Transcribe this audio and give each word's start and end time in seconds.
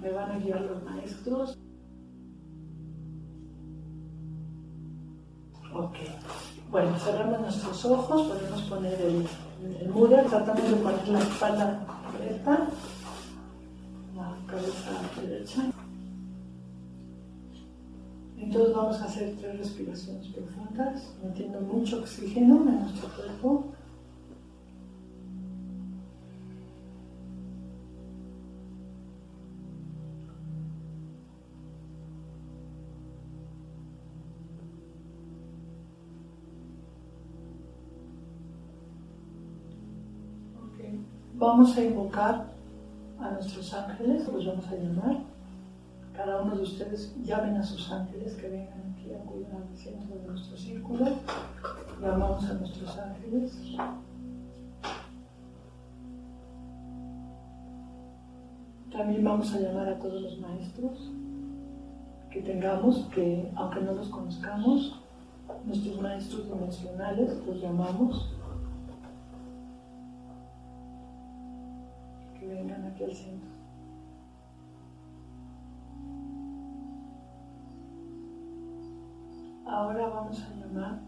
Me 0.00 0.10
van 0.10 0.30
a 0.32 0.38
guiar 0.38 0.62
los 0.62 0.82
maestros. 0.82 1.58
Ok. 5.74 5.96
Bueno, 6.70 6.96
cerramos 6.98 7.40
nuestros 7.40 7.84
ojos, 7.84 8.28
podemos 8.28 8.62
poner 8.62 9.00
el, 9.00 9.26
el 9.80 10.26
tratando 10.28 10.62
de 10.62 10.76
poner 10.76 11.08
la 11.08 11.18
espalda 11.18 11.86
recta, 12.18 12.68
la 14.16 14.36
cabeza 14.46 14.90
derecha. 15.20 15.70
Entonces 18.38 18.74
vamos 18.74 19.00
a 19.00 19.04
hacer 19.04 19.36
tres 19.38 19.58
respiraciones 19.58 20.28
profundas, 20.28 21.12
metiendo 21.22 21.60
mucho 21.60 21.98
oxígeno 21.98 22.56
en 22.68 22.80
nuestro 22.80 23.08
cuerpo. 23.14 23.72
Vamos 41.40 41.74
a 41.74 41.82
invocar 41.82 42.48
a 43.18 43.30
nuestros 43.30 43.72
ángeles, 43.72 44.28
los 44.30 44.44
vamos 44.44 44.68
a 44.68 44.74
llamar. 44.74 45.20
Cada 46.14 46.42
uno 46.42 46.54
de 46.54 46.64
ustedes 46.64 47.16
llamen 47.24 47.56
a 47.56 47.62
sus 47.62 47.90
ángeles 47.90 48.34
que 48.34 48.50
vengan 48.50 48.92
aquí 48.92 49.10
a 49.14 49.20
cuidar 49.20 49.56
al 49.56 49.74
centro 49.74 50.16
de 50.16 50.28
nuestro 50.28 50.54
círculo. 50.58 51.06
Llamamos 51.98 52.44
a 52.44 52.52
nuestros 52.52 52.98
ángeles. 52.98 53.58
También 58.92 59.24
vamos 59.24 59.54
a 59.54 59.60
llamar 59.60 59.88
a 59.88 59.98
todos 59.98 60.20
los 60.20 60.38
maestros 60.40 61.10
que 62.30 62.42
tengamos, 62.42 63.08
que 63.14 63.50
aunque 63.56 63.80
no 63.80 63.92
los 63.92 64.08
conozcamos, 64.10 65.00
nuestros 65.64 66.02
maestros 66.02 66.44
dimensionales 66.50 67.42
los 67.46 67.62
llamamos 67.62 68.30
Ahora 79.64 80.08
vamos 80.10 80.42
a 80.42 80.54
llamar 80.54 81.00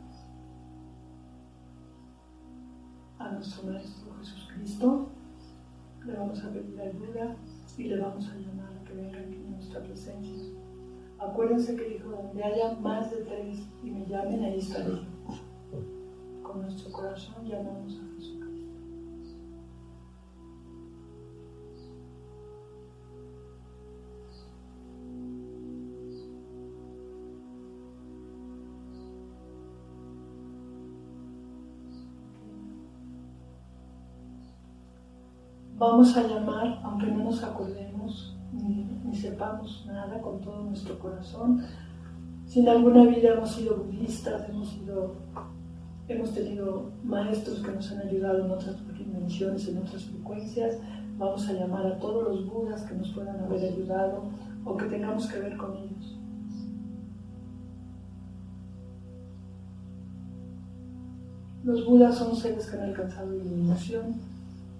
a 3.18 3.32
nuestro 3.32 3.70
Maestro 3.70 4.14
Jesucristo, 4.20 5.08
le 6.06 6.14
vamos 6.14 6.42
a 6.42 6.50
pedir 6.50 6.80
ayuda 6.80 7.36
y 7.76 7.84
le 7.84 8.00
vamos 8.00 8.26
a 8.26 8.36
llamar 8.36 8.72
a 8.72 8.84
que 8.84 8.94
venga 8.94 9.18
aquí 9.20 9.34
en 9.34 9.52
nuestra 9.52 9.82
presencia. 9.82 10.48
Acuérdense 11.18 11.76
que 11.76 11.88
dijo, 11.90 12.08
donde 12.08 12.42
haya 12.42 12.72
más 12.80 13.10
de 13.10 13.18
tres 13.18 13.68
y 13.82 13.90
me 13.90 14.06
llamen, 14.06 14.44
ahí 14.44 14.58
estaré. 14.58 15.06
Con 16.42 16.62
nuestro 16.62 16.90
corazón 16.90 17.44
llamamos 17.44 18.00
a 18.00 18.11
Vamos 35.82 36.16
a 36.16 36.22
llamar, 36.22 36.78
aunque 36.84 37.08
no 37.08 37.24
nos 37.24 37.42
acordemos 37.42 38.36
ni, 38.52 38.86
sepamos 39.16 39.84
nada 39.88 40.20
con 40.20 40.40
todo 40.40 40.62
nuestro 40.62 40.96
corazón. 41.00 41.60
Si 42.46 42.60
en 42.60 42.68
alguna 42.68 43.04
vida 43.04 43.30
hemos 43.32 43.50
sido 43.50 43.78
budistas, 43.78 44.48
hemos, 44.48 44.68
sido, 44.68 45.16
hemos 46.06 46.30
tenido 46.32 46.92
maestros 47.02 47.58
que 47.58 47.72
nos 47.72 47.90
han 47.90 48.06
ayudado 48.06 48.44
en 48.44 48.52
otras 48.52 48.76
dimensiones, 48.96 49.66
en 49.66 49.78
otras 49.78 50.04
frecuencias, 50.04 50.78
vamos 51.18 51.48
a 51.48 51.52
llamar 51.52 51.84
a 51.84 51.98
todos 51.98 52.28
los 52.28 52.48
budas 52.48 52.82
que 52.82 52.94
nos 52.94 53.08
puedan 53.10 53.40
haber 53.40 53.72
ayudado 53.72 54.22
o 54.64 54.76
que 54.76 54.84
tengamos 54.84 55.26
que 55.26 55.40
ver 55.40 55.56
con 55.56 55.76
ellos. 55.78 56.16
Los 61.64 61.84
budas 61.84 62.14
son 62.14 62.36
seres 62.36 62.70
que 62.70 62.76
han 62.76 62.84
alcanzado 62.84 63.34
iluminación, 63.34 64.14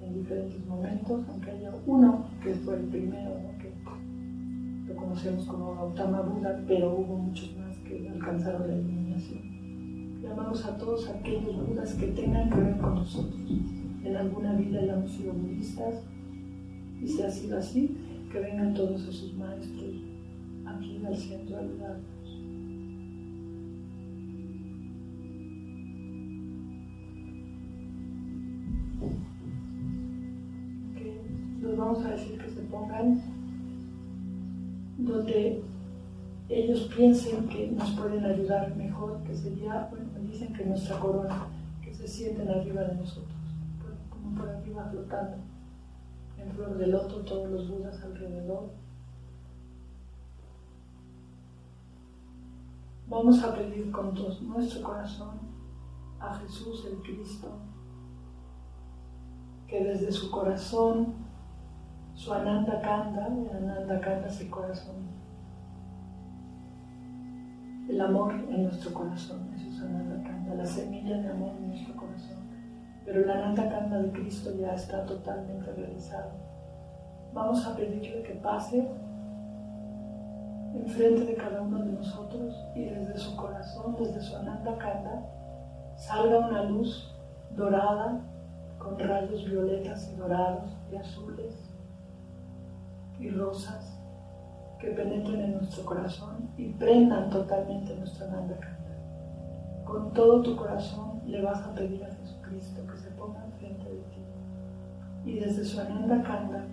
en 0.03 0.15
diferentes 0.15 0.67
momentos, 0.67 1.25
aunque 1.29 1.51
haya 1.51 1.73
uno 1.87 2.27
que 2.43 2.55
fue 2.55 2.77
el 2.77 2.87
primero, 2.87 3.35
que 3.59 3.73
lo 4.87 4.97
conocemos 4.97 5.45
como 5.47 5.75
Gautama 5.75 6.23
Buda, 6.23 6.61
pero 6.67 6.95
hubo 6.95 7.17
muchos 7.17 7.57
más 7.57 7.77
que 7.79 8.09
alcanzaron 8.09 8.69
la 8.69 8.75
iluminación. 8.75 10.21
Llamamos 10.23 10.65
a 10.65 10.77
todos 10.77 11.09
aquellos 11.09 11.67
Budas 11.67 11.95
que 11.95 12.09
tengan 12.09 12.51
que 12.51 12.57
ver 12.57 12.79
con 12.79 12.95
nosotros. 12.97 13.41
En 14.05 14.17
alguna 14.17 14.55
vida 14.55 14.85
ya 14.85 14.95
hemos 14.95 15.13
sido 15.13 15.33
budistas 15.33 16.05
y 17.01 17.07
si 17.07 17.23
ha 17.23 17.31
sido 17.31 17.59
así, 17.59 17.97
que 18.31 18.41
vengan 18.41 18.75
todos 18.75 19.03
esos 19.03 19.35
maestros 19.35 19.95
aquí 20.65 21.03
al 21.05 21.17
centro 21.17 21.57
a 21.57 21.61
ayudarnos. 21.61 22.12
Donde 35.23 35.63
ellos 36.49 36.81
piensen 36.95 37.49
que 37.49 37.69
nos 37.69 37.91
pueden 37.93 38.25
ayudar 38.25 38.75
mejor, 38.77 39.23
que 39.23 39.35
sería, 39.37 39.89
bueno, 39.91 40.07
dicen 40.29 40.53
que 40.53 40.65
nuestra 40.65 40.99
corona, 40.99 41.47
que 41.81 41.95
se 41.95 42.09
sienten 42.09 42.49
arriba 42.49 42.83
de 42.83 42.97
nosotros, 42.97 43.33
como 44.11 44.37
por 44.37 44.49
arriba 44.49 44.89
flotando, 44.91 45.37
en 46.39 46.51
flor 46.53 46.77
de 46.77 46.87
loto, 46.89 47.21
todos 47.21 47.51
los 47.51 47.69
budas 47.69 48.03
alrededor. 48.03 48.71
Vamos 53.09 53.43
a 53.45 53.55
pedir 53.55 53.91
con 53.93 54.15
todo 54.15 54.41
nuestro 54.41 54.83
corazón 54.83 55.39
a 56.19 56.35
Jesús 56.39 56.85
el 56.91 56.99
Cristo, 57.03 57.49
que 59.69 59.85
desde 59.85 60.11
su 60.11 60.31
corazón 60.31 61.15
su 62.15 62.33
Ananda 62.33 62.81
Kanda, 62.81 63.27
Ananda 63.27 64.01
Kanda 64.01 64.29
es 64.29 64.41
el 64.41 64.51
corazón. 64.51 64.97
El 67.89 68.01
amor 68.01 68.35
en 68.35 68.65
nuestro 68.65 68.93
corazón, 68.93 69.51
eso 69.55 69.69
es 69.69 69.81
Ananda 69.81 70.23
Kanda, 70.23 70.55
la 70.55 70.67
semilla 70.67 71.19
de 71.19 71.31
amor 71.31 71.53
en 71.59 71.69
nuestro 71.69 71.97
corazón. 71.97 72.39
Pero 73.05 73.23
el 73.23 73.31
Ananda 73.31 73.69
Kanda 73.69 73.99
de 73.99 74.13
Cristo 74.13 74.51
ya 74.57 74.75
está 74.75 75.05
totalmente 75.05 75.73
realizado. 75.73 76.31
Vamos 77.35 77.67
a 77.67 77.75
pedirle 77.75 78.23
que 78.23 78.35
pase 78.35 78.89
enfrente 80.75 81.25
de 81.25 81.35
cada 81.35 81.63
uno 81.63 81.79
de 81.79 81.93
nosotros 81.93 82.55
y 82.75 82.85
desde 82.85 83.19
su 83.19 83.37
corazón, 83.37 83.97
desde 83.99 84.21
su 84.21 84.37
Ananda 84.37 84.79
Kanda, 84.79 85.23
salga 85.97 86.47
una 86.47 86.65
luz 86.65 87.15
dorada 87.57 88.21
con 88.79 88.99
rayos 88.99 89.45
violetas 89.45 90.11
y 90.13 90.17
dorados 90.17 90.71
y 90.91 90.97
azules 90.97 91.72
y 93.23 93.31
rosas 93.31 93.99
que 94.81 94.89
penetren 94.89 95.41
en 95.41 95.53
nuestro 95.55 95.85
corazón 95.85 96.51
y 96.57 96.71
prendan 96.71 97.31
totalmente 97.31 97.95
nuestra 97.97 98.27
Nanda 98.27 98.59
Con 99.85 100.13
todo 100.13 100.43
tu 100.43 100.57
corazón 100.57 101.23
le 101.25 101.41
vas 101.41 101.63
a 101.63 101.73
pedir 101.73 102.05
a 102.05 102.13
Jesucristo 102.15 102.85
que 102.87 102.97
se 102.99 103.11
ponga 103.13 103.45
enfrente 103.45 103.89
de 103.89 104.01
ti 104.11 104.23
y 105.25 105.39
desde 105.39 105.65
su 105.65 105.81
Ananda 105.81 106.23
Kanda 106.23 106.67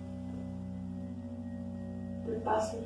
te 2.26 2.32
pase 2.40 2.78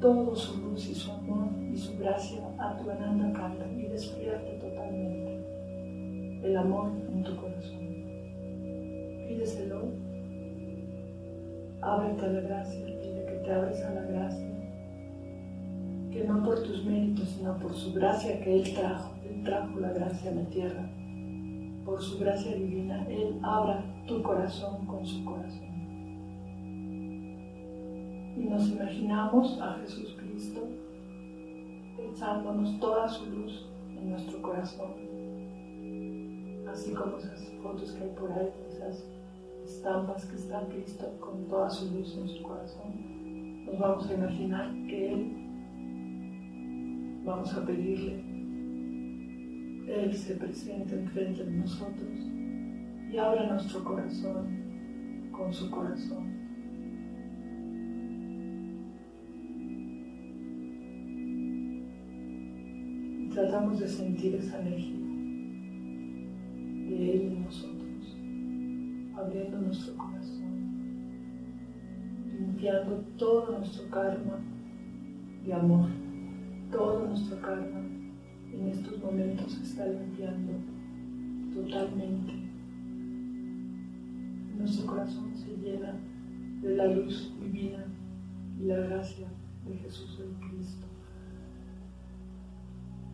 todo 0.00 0.36
su 0.36 0.60
luz 0.60 0.86
y 0.88 0.94
su 0.94 1.10
amor 1.10 1.48
y 1.72 1.76
su 1.76 1.98
gracia 1.98 2.42
a 2.58 2.76
tu 2.76 2.90
Ananda 2.90 3.32
Kanda 3.38 3.66
y 3.72 3.82
despierte 3.86 4.52
totalmente 4.58 5.48
el 6.42 6.56
amor 6.56 6.92
en 7.10 7.24
tu 7.24 7.36
corazón. 7.36 7.88
Pídeselo, 9.26 9.67
ábrete 11.94 12.24
a 12.24 12.28
la 12.28 12.40
gracia 12.40 12.98
te 13.48 13.54
abres 13.54 13.82
a 13.82 13.94
la 13.94 14.02
gracia, 14.02 14.46
que 16.10 16.24
no 16.28 16.42
por 16.42 16.62
tus 16.62 16.84
méritos, 16.84 17.30
sino 17.30 17.58
por 17.58 17.72
su 17.74 17.94
gracia 17.94 18.40
que 18.42 18.56
Él 18.56 18.74
trajo, 18.74 19.14
Él 19.24 19.42
trajo 19.42 19.80
la 19.80 19.92
gracia 19.92 20.30
a 20.30 20.34
la 20.34 20.44
tierra, 20.50 20.90
por 21.86 22.02
su 22.02 22.18
gracia 22.18 22.54
divina, 22.54 23.06
Él 23.08 23.38
abra 23.42 23.82
tu 24.06 24.22
corazón 24.22 24.84
con 24.84 25.06
su 25.06 25.24
corazón. 25.24 25.66
Y 28.36 28.44
nos 28.50 28.68
imaginamos 28.68 29.58
a 29.62 29.78
Jesús 29.80 30.14
Cristo 30.18 30.68
echándonos 31.98 32.78
toda 32.80 33.08
su 33.08 33.24
luz 33.30 33.66
en 33.96 34.10
nuestro 34.10 34.42
corazón, 34.42 34.92
así 36.70 36.92
como 36.92 37.16
esas 37.16 37.50
fotos 37.62 37.92
que 37.92 38.04
hay 38.04 38.10
por 38.10 38.30
ahí, 38.30 38.52
esas 38.68 39.04
estampas 39.68 40.24
que 40.24 40.36
está 40.36 40.66
Cristo 40.68 41.16
con 41.20 41.46
toda 41.46 41.68
su 41.68 41.92
luz 41.92 42.16
en 42.16 42.28
su 42.28 42.42
corazón. 42.42 43.66
Nos 43.66 43.78
vamos 43.78 44.08
a 44.08 44.14
imaginar 44.14 44.72
que 44.86 45.12
Él, 45.12 45.32
vamos 47.24 47.54
a 47.54 47.66
pedirle, 47.66 48.24
Él 49.86 50.14
se 50.14 50.36
presente 50.36 50.94
enfrente 50.94 51.44
de 51.44 51.52
nosotros 51.52 52.18
y 53.12 53.18
abra 53.18 53.52
nuestro 53.52 53.84
corazón 53.84 55.30
con 55.32 55.52
su 55.52 55.70
corazón. 55.70 56.38
tratamos 63.34 63.78
de 63.78 63.86
sentir 63.86 64.34
esa 64.34 64.60
energía 64.60 65.07
nuestro 69.44 69.96
corazón, 69.96 70.72
limpiando 72.38 72.96
todo 73.16 73.58
nuestro 73.58 73.88
karma 73.90 74.40
de 75.44 75.52
amor, 75.52 75.88
todo 76.70 77.06
nuestro 77.06 77.40
karma 77.40 77.80
en 78.52 78.68
estos 78.68 79.02
momentos 79.02 79.52
se 79.52 79.62
está 79.62 79.86
limpiando 79.86 80.52
totalmente. 81.54 82.32
Nuestro 84.58 84.86
corazón 84.86 85.36
se 85.36 85.56
llena 85.56 85.94
de 86.62 86.76
la 86.76 86.86
luz 86.88 87.32
divina 87.40 87.84
y 88.58 88.64
la 88.64 88.76
gracia 88.76 89.28
de 89.66 89.76
Jesús 89.76 90.20
el 90.20 90.48
Cristo 90.48 90.88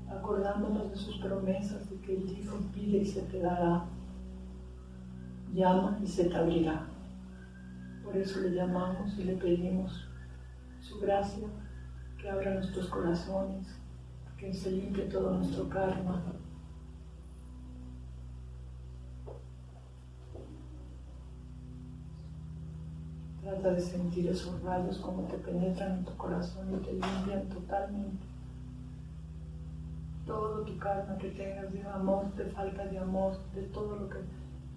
acordándonos 0.08 0.90
de 0.90 0.96
sus 0.96 1.18
promesas 1.18 1.88
de 1.90 1.96
que 1.98 2.16
Él 2.16 2.26
dijo, 2.26 2.58
pide 2.72 2.98
y 2.98 3.04
se 3.04 3.22
te 3.22 3.40
dará, 3.40 3.84
llama 5.54 5.98
y 6.02 6.06
se 6.06 6.24
te 6.24 6.36
abrirá. 6.36 6.86
Por 8.02 8.16
eso 8.16 8.40
le 8.40 8.50
llamamos 8.50 9.18
y 9.18 9.24
le 9.24 9.36
pedimos 9.36 10.06
su 10.80 11.00
gracia, 11.00 11.48
que 12.20 12.28
abra 12.28 12.54
nuestros 12.54 12.88
corazones, 12.88 13.66
que 14.36 14.52
se 14.52 14.70
limpie 14.70 15.04
todo 15.04 15.36
nuestro 15.38 15.68
karma. 15.68 16.22
Trata 23.40 23.72
de 23.72 23.80
sentir 23.80 24.28
esos 24.28 24.62
rayos 24.62 24.98
como 24.98 25.22
te 25.24 25.36
penetran 25.36 25.98
en 25.98 26.04
tu 26.04 26.16
corazón 26.16 26.74
y 26.74 26.76
te 26.78 26.92
limpian 26.92 27.48
totalmente 27.48 28.34
todo 30.26 30.64
tu 30.64 30.78
karma 30.78 31.18
que 31.18 31.28
tengas 31.30 31.72
de 31.72 31.82
amor, 31.82 32.34
de 32.34 32.44
falta 32.46 32.86
de 32.86 32.98
amor, 32.98 33.38
de 33.54 33.62
todo 33.64 33.96
lo 33.96 34.08
que 34.08 34.18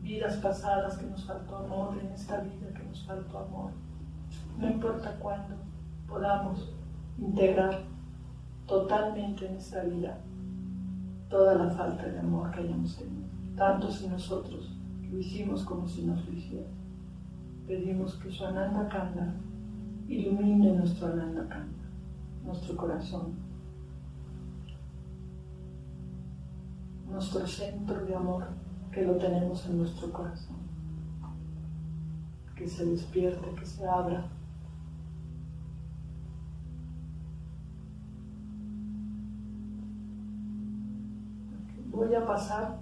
vidas 0.02 0.38
pasadas 0.38 0.98
que 0.98 1.08
nos 1.08 1.26
faltó 1.26 1.58
amor, 1.58 1.98
en 2.00 2.12
esta 2.12 2.40
vida 2.42 2.74
que 2.74 2.84
nos 2.84 3.06
faltó 3.06 3.40
amor. 3.40 3.72
No 4.58 4.70
importa 4.70 5.18
cuándo 5.20 5.56
podamos 6.08 6.74
integrar 7.18 7.84
totalmente 8.66 9.48
en 9.48 9.56
esta 9.56 9.84
vida 9.84 10.20
toda 11.30 11.56
la 11.56 11.70
falta 11.70 12.04
de 12.04 12.20
amor 12.20 12.52
que 12.52 12.62
hayamos 12.62 12.96
tenido, 12.98 13.28
tanto 13.56 13.92
si 13.92 14.08
nosotros 14.08 14.78
lo 15.10 15.20
hicimos 15.20 15.64
como 15.64 15.88
si 15.88 16.04
nos 16.06 16.26
lo 16.26 16.34
hicieron. 16.34 16.72
Pedimos 17.66 18.16
que 18.16 18.32
su 18.32 18.46
Ananda 18.46 18.88
Kanda 18.88 19.34
ilumine 20.08 20.74
nuestro 20.74 21.08
Ananda 21.08 21.48
Kanda, 21.50 21.84
nuestro 22.46 22.78
corazón, 22.78 23.36
nuestro 27.10 27.46
centro 27.46 28.06
de 28.06 28.16
amor 28.16 28.46
que 28.98 29.06
lo 29.06 29.16
tenemos 29.18 29.64
en 29.68 29.78
nuestro 29.78 30.12
corazón. 30.12 30.58
Que 32.56 32.68
se 32.68 32.84
despierte, 32.84 33.48
que 33.54 33.64
se 33.64 33.88
abra. 33.88 34.26
Voy 41.92 42.16
a 42.16 42.26
pasar 42.26 42.80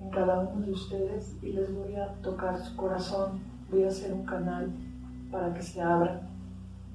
en 0.00 0.10
cada 0.10 0.40
uno 0.40 0.66
de 0.66 0.72
ustedes 0.72 1.36
y 1.40 1.52
les 1.52 1.72
voy 1.72 1.94
a 1.94 2.12
tocar 2.22 2.58
su 2.58 2.74
corazón. 2.74 3.38
Voy 3.70 3.84
a 3.84 3.88
hacer 3.88 4.12
un 4.12 4.26
canal 4.26 4.74
para 5.30 5.54
que 5.54 5.62
se 5.62 5.80
abra. 5.80 6.28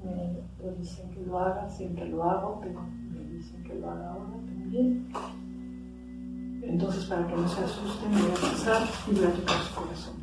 Me 0.03 0.71
dicen 0.77 1.09
que 1.11 1.21
lo 1.21 1.39
haga, 1.39 1.69
siempre 1.69 2.09
lo 2.09 2.21
hago, 2.25 2.59
pero 2.61 2.81
me 2.81 3.23
dicen 3.33 3.63
que 3.63 3.75
lo 3.75 3.89
haga 3.89 4.11
ahora 4.11 4.35
también. 4.45 5.07
Entonces, 6.61 7.05
para 7.05 7.27
que 7.27 7.35
no 7.35 7.47
se 7.47 7.63
asusten, 7.63 8.11
voy 8.11 8.31
a 8.31 8.35
pasar 8.35 8.87
y 9.09 9.15
voy 9.15 9.25
a 9.25 9.33
tocar 9.33 9.63
su 9.63 9.75
corazón. 9.75 10.15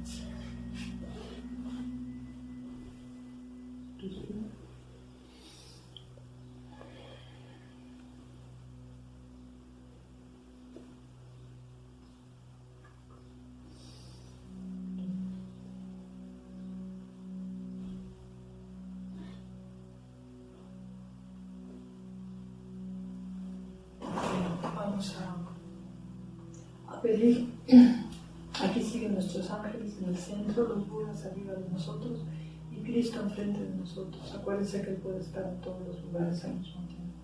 Pedir, 27.08 27.49
aquí 28.62 28.82
siguen 28.82 29.14
nuestros 29.14 29.50
ángeles 29.50 29.96
en 29.99 30.10
el 30.10 30.16
centro, 30.16 30.69
los 30.69 30.87
budas 30.87 31.25
arriba 31.25 31.55
de 31.55 31.70
nosotros 31.70 32.20
y 32.70 32.82
Cristo 32.82 33.22
enfrente 33.22 33.64
de 33.64 33.76
nosotros. 33.76 34.34
Acuérdense 34.34 34.82
que 34.82 34.91
Él 34.91 34.96
puede 34.96 35.20
estar 35.20 35.44
en 35.44 35.58
todos 35.62 35.86
los 35.86 36.05
lugares 36.05 36.44
al 36.44 36.56
mismo 36.56 36.86
tiempo. 36.86 37.15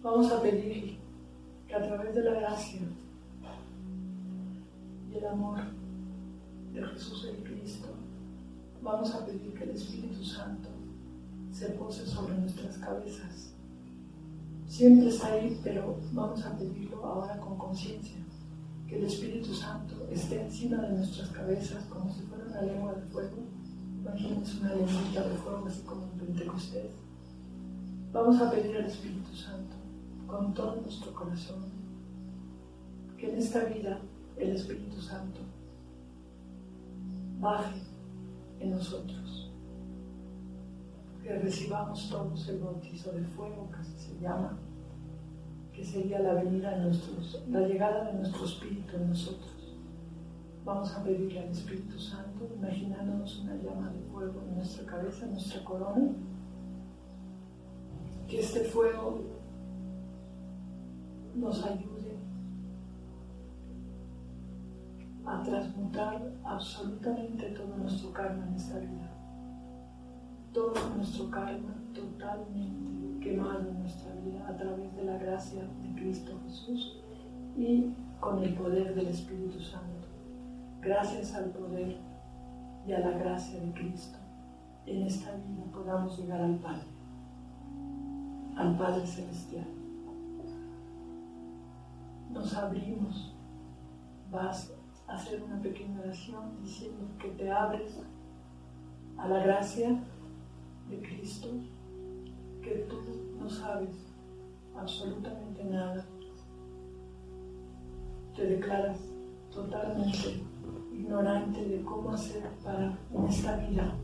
Vamos 0.00 0.30
a 0.30 0.40
pedir 0.40 0.96
que 1.66 1.74
a 1.74 1.82
través 1.82 2.14
de 2.14 2.22
la 2.22 2.34
gracia 2.40 2.80
y 5.10 5.16
el 5.16 5.26
amor 5.26 5.58
de 6.72 6.86
Jesús 6.86 7.28
el 7.32 7.42
Cristo, 7.42 7.88
vamos 8.80 9.12
a 9.12 9.26
pedir 9.26 9.54
que 9.54 9.64
el 9.64 9.70
Espíritu 9.70 10.22
Santo 10.22 10.68
se 11.50 11.70
pose 11.70 12.06
sobre 12.06 12.38
nuestras 12.38 12.78
cabezas. 12.78 13.54
Siempre 14.68 15.08
está 15.08 15.32
ahí, 15.32 15.58
pero 15.64 15.98
vamos 16.12 16.44
a 16.44 16.56
pedirlo 16.56 17.04
ahora 17.04 17.40
con 17.40 17.58
conciencia 17.58 18.18
que 18.88 18.96
el 18.96 19.04
Espíritu 19.04 19.52
Santo 19.52 20.08
esté 20.10 20.40
encima 20.40 20.78
de 20.78 20.96
nuestras 20.96 21.28
cabezas 21.28 21.84
como 21.84 22.10
si 22.12 22.22
fuera 22.22 22.44
una 22.46 22.62
lengua 22.62 22.94
de 22.94 23.02
fuego. 23.02 23.36
Imagínense 24.00 24.60
una 24.60 24.74
lengüita 24.74 25.28
de 25.28 25.36
fuego 25.36 25.66
así 25.66 25.82
como 25.82 26.04
en 26.04 26.18
Pentecostés. 26.18 26.92
Vamos 28.12 28.40
a 28.40 28.50
pedir 28.50 28.76
al 28.76 28.86
Espíritu 28.86 29.34
Santo 29.34 29.76
con 30.26 30.54
todo 30.54 30.80
nuestro 30.80 31.12
corazón 31.12 31.66
que 33.18 33.30
en 33.30 33.38
esta 33.38 33.64
vida 33.64 34.00
el 34.38 34.50
Espíritu 34.52 35.02
Santo 35.02 35.40
baje 37.40 37.82
en 38.60 38.70
nosotros, 38.70 39.50
que 41.22 41.38
recibamos 41.38 42.08
todos 42.08 42.48
el 42.48 42.58
bautizo 42.60 43.12
de 43.12 43.24
fuego, 43.24 43.68
que 43.70 43.84
se 43.84 44.18
llama, 44.20 44.58
que 45.78 45.84
sería 45.84 46.18
la 46.18 46.34
venida 46.34 46.70
de 46.72 46.86
nuestros, 46.86 47.40
la 47.48 47.60
llegada 47.60 48.06
de 48.06 48.14
nuestro 48.14 48.44
espíritu 48.44 48.96
en 48.96 49.10
nosotros. 49.10 49.76
Vamos 50.64 50.92
a 50.92 51.04
pedirle 51.04 51.38
al 51.38 51.50
Espíritu 51.50 51.96
Santo, 52.00 52.48
imaginándonos 52.52 53.38
una 53.38 53.54
llama 53.54 53.88
de 53.92 54.00
fuego 54.10 54.42
en 54.42 54.56
nuestra 54.56 54.84
cabeza, 54.86 55.26
en 55.26 55.34
nuestra 55.34 55.64
corona, 55.64 56.10
que 58.26 58.40
este 58.40 58.64
fuego 58.64 59.22
nos 61.36 61.64
ayude 61.64 62.18
a 65.26 65.42
transmutar 65.44 66.32
absolutamente 66.42 67.50
todo 67.50 67.76
nuestro 67.76 68.12
karma 68.12 68.48
en 68.48 68.54
esta 68.54 68.80
vida. 68.80 69.12
Todo 70.52 70.74
nuestro 70.96 71.30
karma 71.30 71.72
totalmente 71.94 73.20
quemado 73.20 73.68
en 73.68 73.78
nuestra 73.78 74.07
a 74.36 74.56
través 74.56 74.94
de 74.96 75.04
la 75.04 75.18
gracia 75.18 75.62
de 75.62 76.00
Cristo 76.00 76.38
Jesús 76.44 76.98
y 77.56 77.92
con 78.20 78.42
el 78.42 78.54
poder 78.54 78.94
del 78.94 79.08
Espíritu 79.08 79.60
Santo. 79.60 80.08
Gracias 80.80 81.34
al 81.34 81.50
poder 81.50 81.96
y 82.86 82.92
a 82.92 83.00
la 83.00 83.18
gracia 83.18 83.60
de 83.60 83.72
Cristo, 83.72 84.18
en 84.86 85.02
esta 85.02 85.32
vida 85.32 85.64
podamos 85.72 86.18
llegar 86.18 86.40
al 86.40 86.56
Padre, 86.56 86.86
al 88.56 88.78
Padre 88.78 89.06
Celestial. 89.06 89.66
Nos 92.30 92.54
abrimos, 92.54 93.34
vas 94.30 94.72
a 95.06 95.14
hacer 95.14 95.42
una 95.42 95.60
pequeña 95.60 96.00
oración 96.00 96.58
diciendo 96.62 97.06
que 97.18 97.28
te 97.30 97.50
abres 97.50 98.00
a 99.18 99.28
la 99.28 99.42
gracia 99.42 100.00
de 100.88 101.02
Cristo 101.02 101.48
que 102.62 102.86
tú 102.88 102.96
no 103.38 103.48
sabes 103.48 104.07
absolutamente 104.80 105.64
nada. 105.64 106.04
Te 108.34 108.46
declaras 108.46 109.00
totalmente 109.50 110.42
ignorante 110.92 111.64
de 111.64 111.82
cómo 111.82 112.12
hacer 112.12 112.44
para 112.62 112.96
en 113.12 113.24
esta 113.26 113.56
vida 113.56 113.94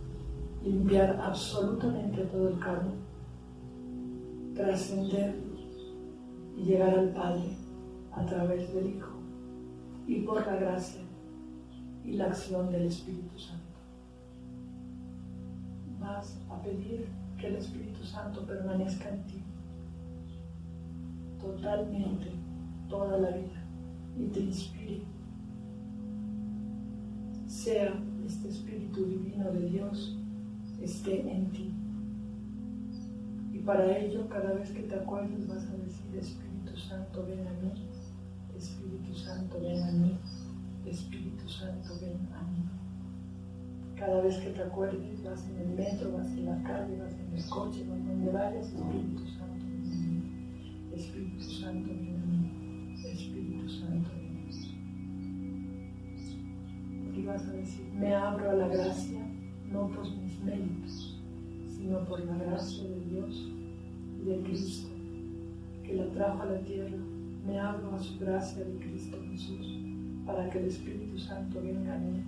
limpiar 0.62 1.20
absolutamente 1.20 2.22
todo 2.24 2.48
el 2.48 2.58
karma, 2.58 2.92
trascender 4.54 5.36
y 6.56 6.62
llegar 6.62 6.98
al 6.98 7.10
Padre 7.10 7.56
a 8.12 8.24
través 8.24 8.72
del 8.74 8.96
Hijo 8.96 9.12
y 10.06 10.20
por 10.22 10.44
la 10.46 10.56
gracia 10.56 11.02
y 12.04 12.12
la 12.12 12.26
acción 12.26 12.70
del 12.70 12.86
Espíritu 12.86 13.38
Santo. 13.38 13.62
Vas 16.00 16.38
a 16.50 16.62
pedir 16.62 17.08
que 17.38 17.48
el 17.48 17.56
Espíritu 17.56 18.04
Santo 18.04 18.44
permanezca 18.46 19.08
en 19.10 19.24
ti 19.24 19.43
totalmente 21.44 22.30
toda 22.88 23.18
la 23.18 23.30
vida 23.30 23.64
y 24.18 24.26
te 24.26 24.40
inspire. 24.40 25.02
Sea 27.46 27.94
este 28.24 28.48
Espíritu 28.48 29.04
Divino 29.04 29.50
de 29.52 29.68
Dios 29.68 30.18
esté 30.80 31.30
en 31.30 31.50
ti. 31.50 31.72
Y 33.52 33.58
para 33.58 33.96
ello, 33.98 34.28
cada 34.28 34.52
vez 34.54 34.70
que 34.70 34.82
te 34.82 34.94
acuerdes, 34.94 35.46
vas 35.46 35.66
a 35.68 35.76
decir, 35.76 36.16
Espíritu 36.16 36.76
Santo, 36.76 37.24
ven 37.26 37.46
a 37.46 37.52
mí. 37.60 37.72
Espíritu 38.56 39.14
Santo, 39.14 39.60
ven 39.60 39.82
a 39.82 39.92
mí. 39.92 40.18
Espíritu 40.86 41.48
Santo, 41.48 41.94
ven 42.00 42.28
a 42.34 42.42
mí. 42.50 42.64
Cada 43.96 44.20
vez 44.22 44.36
que 44.38 44.50
te 44.50 44.62
acuerdes, 44.62 45.22
vas 45.24 45.46
en 45.48 45.56
el 45.58 45.68
metro, 45.76 46.12
vas 46.12 46.26
en 46.28 46.46
la 46.46 46.62
calle, 46.62 46.98
vas 46.98 47.14
en 47.14 47.32
el 47.32 47.48
coche, 47.48 47.86
vas 47.88 48.04
donde 48.04 48.30
vayas, 48.32 48.66
Espíritu 48.66 49.26
Santo. 49.28 49.43
Espíritu 51.04 51.42
Santo, 51.42 51.90
ven 51.90 52.16
a 52.16 52.26
mí. 52.26 52.40
Espíritu 53.04 53.68
Santo, 53.68 54.10
ven 54.16 54.24
a 54.26 54.40
mí. 57.12 57.24
Vas 57.26 57.46
a 57.46 57.52
decir, 57.52 57.86
me 57.94 58.14
abro 58.14 58.50
a 58.50 58.54
la 58.54 58.68
gracia, 58.68 59.20
no 59.70 59.88
por 59.88 60.04
mis 60.16 60.38
méritos, 60.40 61.18
sino 61.66 62.04
por 62.04 62.24
la 62.24 62.36
gracia 62.36 62.84
de 62.84 63.00
Dios 63.00 63.50
y 64.20 64.24
de 64.24 64.42
Cristo, 64.42 64.88
que 65.82 65.94
la 65.94 66.10
trajo 66.10 66.42
a 66.42 66.46
la 66.46 66.60
tierra. 66.60 66.98
Me 67.46 67.58
abro 67.58 67.94
a 67.94 67.98
su 67.98 68.18
gracia 68.18 68.64
de 68.64 68.78
Cristo 68.78 69.18
Jesús 69.30 69.78
para 70.26 70.48
que 70.50 70.58
el 70.58 70.66
Espíritu 70.66 71.18
Santo 71.18 71.60
venga 71.62 71.94
a 71.94 71.98
mí 71.98 72.22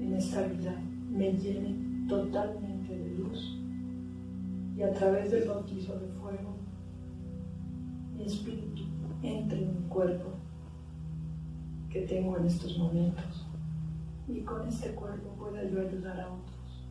en 0.00 0.14
esta 0.14 0.46
vida, 0.46 0.74
me 1.10 1.32
llene 1.32 2.06
totalmente 2.08 2.96
de 2.96 3.14
luz 3.18 3.56
y 4.76 4.82
a 4.82 4.92
través 4.92 5.30
del 5.30 5.48
bautizo 5.48 5.98
de 5.98 6.08
fuego, 6.08 6.49
espíritu 8.22 8.82
entre 9.22 9.62
en 9.62 9.82
mi 9.82 9.88
cuerpo 9.88 10.30
que 11.90 12.02
tengo 12.02 12.36
en 12.36 12.46
estos 12.46 12.78
momentos. 12.78 13.46
Y 14.28 14.42
con 14.42 14.66
este 14.66 14.94
cuerpo 14.94 15.30
pueda 15.30 15.64
yo 15.64 15.80
ayudar 15.80 16.20
a 16.20 16.32
otros, 16.32 16.88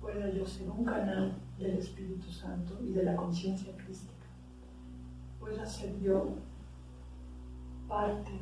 pueda 0.00 0.28
yo 0.30 0.44
ser 0.44 0.68
un 0.68 0.84
canal 0.84 1.38
del 1.58 1.78
Espíritu 1.78 2.30
Santo 2.30 2.78
y 2.82 2.92
de 2.92 3.04
la 3.04 3.14
conciencia 3.14 3.76
crística, 3.76 4.26
pueda 5.38 5.64
ser 5.64 5.98
yo 6.00 6.34
parte 7.86 8.32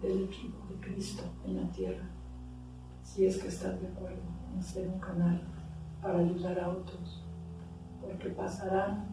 del 0.00 0.24
equipo 0.24 0.66
de 0.68 0.80
Cristo 0.80 1.24
en 1.44 1.56
la 1.56 1.70
tierra, 1.70 2.08
si 3.02 3.26
es 3.26 3.38
que 3.38 3.48
estás 3.48 3.80
de 3.80 3.88
acuerdo 3.88 4.22
en 4.54 4.62
ser 4.62 4.88
un 4.88 4.98
canal 4.98 5.42
para 6.00 6.20
ayudar 6.20 6.58
a 6.58 6.70
otros, 6.70 7.22
porque 8.00 8.30
pasarán 8.30 9.09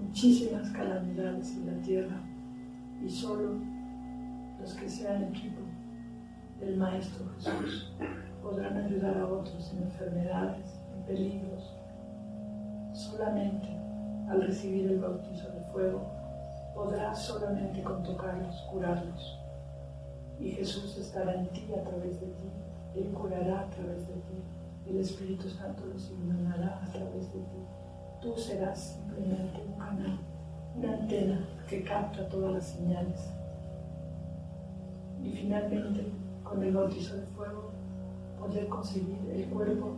muchísimas 0.00 0.70
calamidades 0.70 1.56
en 1.56 1.66
la 1.66 1.82
tierra 1.82 2.20
y 3.04 3.08
solo 3.08 3.58
los 4.60 4.74
que 4.74 4.88
sean 4.88 5.24
equipo 5.24 5.62
del 6.58 6.76
Maestro 6.76 7.26
Jesús 7.36 7.92
podrán 8.42 8.76
ayudar 8.76 9.18
a 9.18 9.26
otros 9.26 9.72
en 9.72 9.84
enfermedades, 9.84 10.80
en 10.94 11.02
peligros. 11.04 11.76
Solamente 12.92 13.68
al 14.28 14.42
recibir 14.42 14.90
el 14.90 15.00
bautizo 15.00 15.50
de 15.50 15.60
fuego 15.72 16.06
podrás 16.74 17.22
solamente 17.22 17.82
con 17.82 18.02
tocarlos 18.02 18.54
curarlos 18.70 19.38
y 20.38 20.52
Jesús 20.52 20.96
estará 20.96 21.34
en 21.34 21.48
ti 21.48 21.68
a 21.74 21.82
través 21.82 22.20
de 22.20 22.26
ti. 22.26 22.50
Él 22.94 23.12
curará 23.12 23.60
a 23.60 23.70
través 23.70 24.08
de 24.08 24.14
ti. 24.14 24.42
El 24.86 24.98
Espíritu 24.98 25.48
Santo 25.48 25.84
los 25.86 26.10
iluminará 26.10 26.80
a 26.82 26.90
través 26.90 27.32
de 27.32 27.40
ti. 27.40 27.79
Tú 28.20 28.36
serás 28.36 28.98
simplemente 28.98 29.62
un 29.66 29.78
canal, 29.78 30.18
una 30.76 30.92
antena 30.92 31.48
que 31.66 31.82
capta 31.82 32.28
todas 32.28 32.52
las 32.52 32.66
señales. 32.68 33.32
Y 35.22 35.32
finalmente, 35.32 36.04
con 36.44 36.62
el 36.62 36.74
bautizo 36.74 37.16
de 37.16 37.22
fuego, 37.28 37.70
poder 38.38 38.68
conseguir 38.68 39.18
el 39.32 39.46
cuerpo 39.46 39.96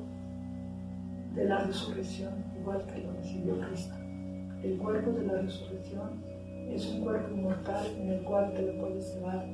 de 1.35 1.47
la 1.47 1.64
resurrección, 1.64 2.45
igual 2.61 2.87
que 2.87 3.00
lo 3.00 3.12
recibió 3.14 3.59
Cristo. 3.61 3.95
El 4.62 4.79
cuerpo 4.79 5.11
de 5.11 5.26
la 5.26 5.43
resurrección 5.43 6.23
es 6.71 6.87
un 6.87 7.00
cuerpo 7.02 7.35
inmortal 7.35 7.87
en 7.99 8.09
el 8.09 8.23
cual 8.23 8.52
te 8.52 8.62
lo 8.62 8.81
puedes 8.81 9.14
llevar 9.14 9.45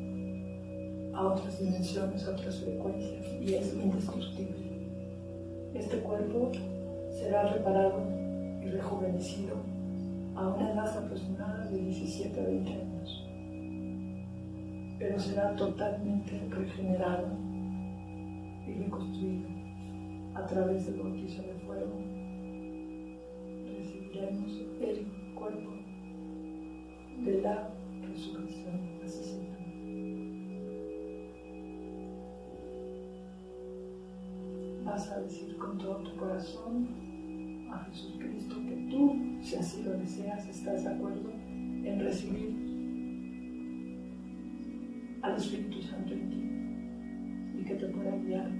a 1.14 1.26
otras 1.26 1.58
dimensiones, 1.58 2.26
a 2.26 2.32
otras 2.32 2.56
frecuencias 2.56 3.26
y 3.40 3.54
es 3.54 3.74
indestructible. 3.74 4.58
Este 5.72 6.00
cuerpo 6.00 6.52
será 7.10 7.44
reparado 7.52 8.17
rejuvenecido. 8.70 9.56
A 10.34 10.48
una 10.48 10.70
edad 10.70 10.96
aproximada 10.96 11.66
de 11.66 11.78
17 11.78 12.40
a 12.40 12.44
20 12.44 12.72
años, 12.72 13.24
pero 14.98 15.18
será 15.18 15.56
totalmente 15.56 16.40
regenerado 16.48 17.28
y 18.64 18.72
reconstruido 18.74 19.48
a 20.34 20.46
través 20.46 20.86
del 20.86 21.00
bautizo 21.00 21.42
de 21.42 21.54
fuego. 21.66 21.98
Recibiremos 23.66 24.52
el 24.80 25.34
cuerpo 25.34 25.70
de 27.24 27.42
la 27.42 27.70
resurrección, 28.06 29.00
así 29.04 29.24
se 29.24 29.48
vas 34.84 35.10
a 35.10 35.20
decir 35.20 35.56
con 35.58 35.78
todo 35.78 35.96
tu 35.98 36.16
corazón 36.16 37.07
a 37.78 37.84
Jesucristo 37.84 38.56
que 38.66 38.76
tú, 38.90 39.38
si 39.40 39.56
así 39.56 39.82
lo 39.82 39.92
deseas, 39.92 40.48
estás 40.48 40.84
de 40.84 40.90
acuerdo 40.90 41.30
en 41.32 42.00
recibir 42.00 42.68
al 45.22 45.36
Espíritu 45.36 45.82
Santo 45.82 46.12
en 46.12 46.30
ti 46.30 47.60
y 47.60 47.64
que 47.64 47.74
te 47.74 47.86
pueda 47.86 48.16
guiar, 48.16 48.50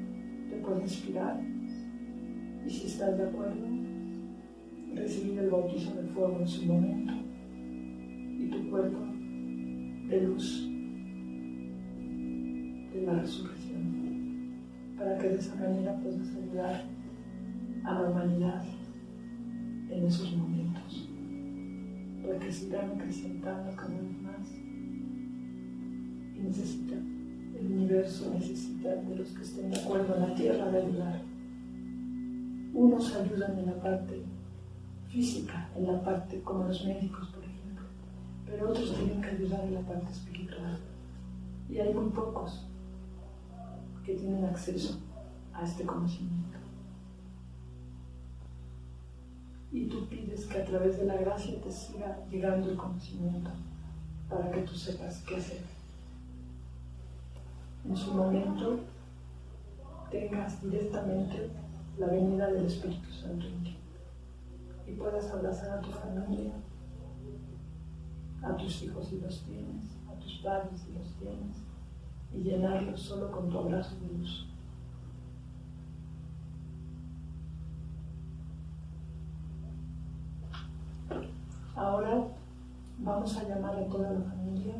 te 0.51 0.57
pueda 0.57 0.81
inspirar. 0.81 1.41
Y 2.67 2.71
si 2.71 2.87
estás 2.87 3.17
de 3.17 3.25
acuerdo, 3.25 3.67
recibir 4.95 5.39
el 5.39 5.51
bautizo 5.51 5.95
del 5.95 6.09
fuego 6.09 6.41
en 6.41 6.49
su 6.49 6.67
momento 6.67 7.13
y 8.39 8.51
tu 8.51 8.71
cuerpo 8.71 8.99
de 10.09 10.21
luz 10.23 10.69
de 12.93 13.03
la 13.03 13.21
resurrección 13.21 13.89
para 14.99 15.17
que 15.19 15.29
de 15.29 15.37
esa 15.37 15.55
manera 15.55 15.97
puedas 16.01 16.35
ayudar 16.35 16.85
a 17.85 17.95
la 17.95 18.11
humanidad 18.11 18.65
en 19.91 20.07
esos 20.07 20.37
momentos, 20.37 21.09
porque 22.25 22.53
se 22.53 22.67
irán 22.67 22.93
acrecentando 22.93 23.75
cada 23.75 23.89
vez 23.89 24.23
más 24.23 24.49
y 26.35 26.41
necesita, 26.41 26.95
el 26.95 27.73
universo 27.73 28.33
necesita 28.33 28.95
de 28.95 29.17
los 29.17 29.29
que 29.31 29.43
estén 29.43 29.71
de 29.71 29.81
acuerdo 29.81 30.15
en 30.17 30.29
la 30.29 30.35
tierra 30.35 30.71
de 30.71 30.83
ayudar. 30.83 31.23
Unos 32.75 33.15
ayudan 33.17 33.59
en 33.59 33.67
la 33.67 33.81
parte 33.81 34.23
física, 35.09 35.69
en 35.77 35.87
la 35.87 36.03
parte 36.03 36.41
como 36.43 36.65
los 36.65 36.85
médicos, 36.85 37.29
por 37.29 37.43
ejemplo, 37.43 37.87
pero 38.47 38.71
otros 38.71 38.95
tienen 38.95 39.21
que 39.21 39.31
ayudar 39.31 39.65
en 39.65 39.75
la 39.75 39.81
parte 39.81 40.13
espiritual. 40.13 40.79
Y 41.69 41.79
hay 41.79 41.93
muy 41.93 42.11
pocos 42.11 42.67
que 44.05 44.15
tienen 44.15 44.45
acceso 44.45 44.99
a 45.53 45.65
este 45.65 45.85
conocimiento. 45.85 46.59
Y 49.79 49.87
tú 49.87 50.09
pides 50.09 50.47
que 50.47 50.59
a 50.59 50.65
través 50.65 50.99
de 50.99 51.05
la 51.05 51.17
gracia 51.19 51.61
te 51.61 51.71
siga 51.71 52.19
llegando 52.29 52.69
el 52.69 52.77
conocimiento 52.77 53.51
para 54.29 54.51
que 54.51 54.63
tú 54.63 54.75
sepas 54.75 55.23
qué 55.23 55.37
hacer. 55.37 55.63
En 57.85 57.97
su 57.97 58.13
momento 58.13 58.81
tengas 60.11 60.61
directamente 60.61 61.49
la 61.97 62.09
venida 62.09 62.51
del 62.51 62.67
Espíritu 62.67 63.09
Santo 63.13 63.47
en 63.47 63.63
ti 63.63 63.77
y 64.89 64.93
puedas 64.95 65.31
abrazar 65.31 65.79
a 65.79 65.81
tu 65.81 65.91
familia, 65.93 66.55
a 68.43 68.57
tus 68.57 68.83
hijos 68.83 69.07
si 69.07 69.21
los 69.21 69.43
tienes, 69.43 69.85
a 70.11 70.19
tus 70.19 70.39
padres 70.39 70.81
si 70.81 70.93
los 70.93 71.07
tienes, 71.21 71.57
y 72.35 72.39
llenarlos 72.43 73.01
solo 73.01 73.31
con 73.31 73.49
tu 73.49 73.59
abrazo 73.59 73.95
de 74.01 74.19
luz. 74.19 74.49
Ahora 81.79 82.27
vamos 83.29 83.45
a 83.45 83.49
llamar 83.49 83.77
a 83.77 83.87
toda 83.89 84.11
la 84.11 84.21
familia, 84.21 84.77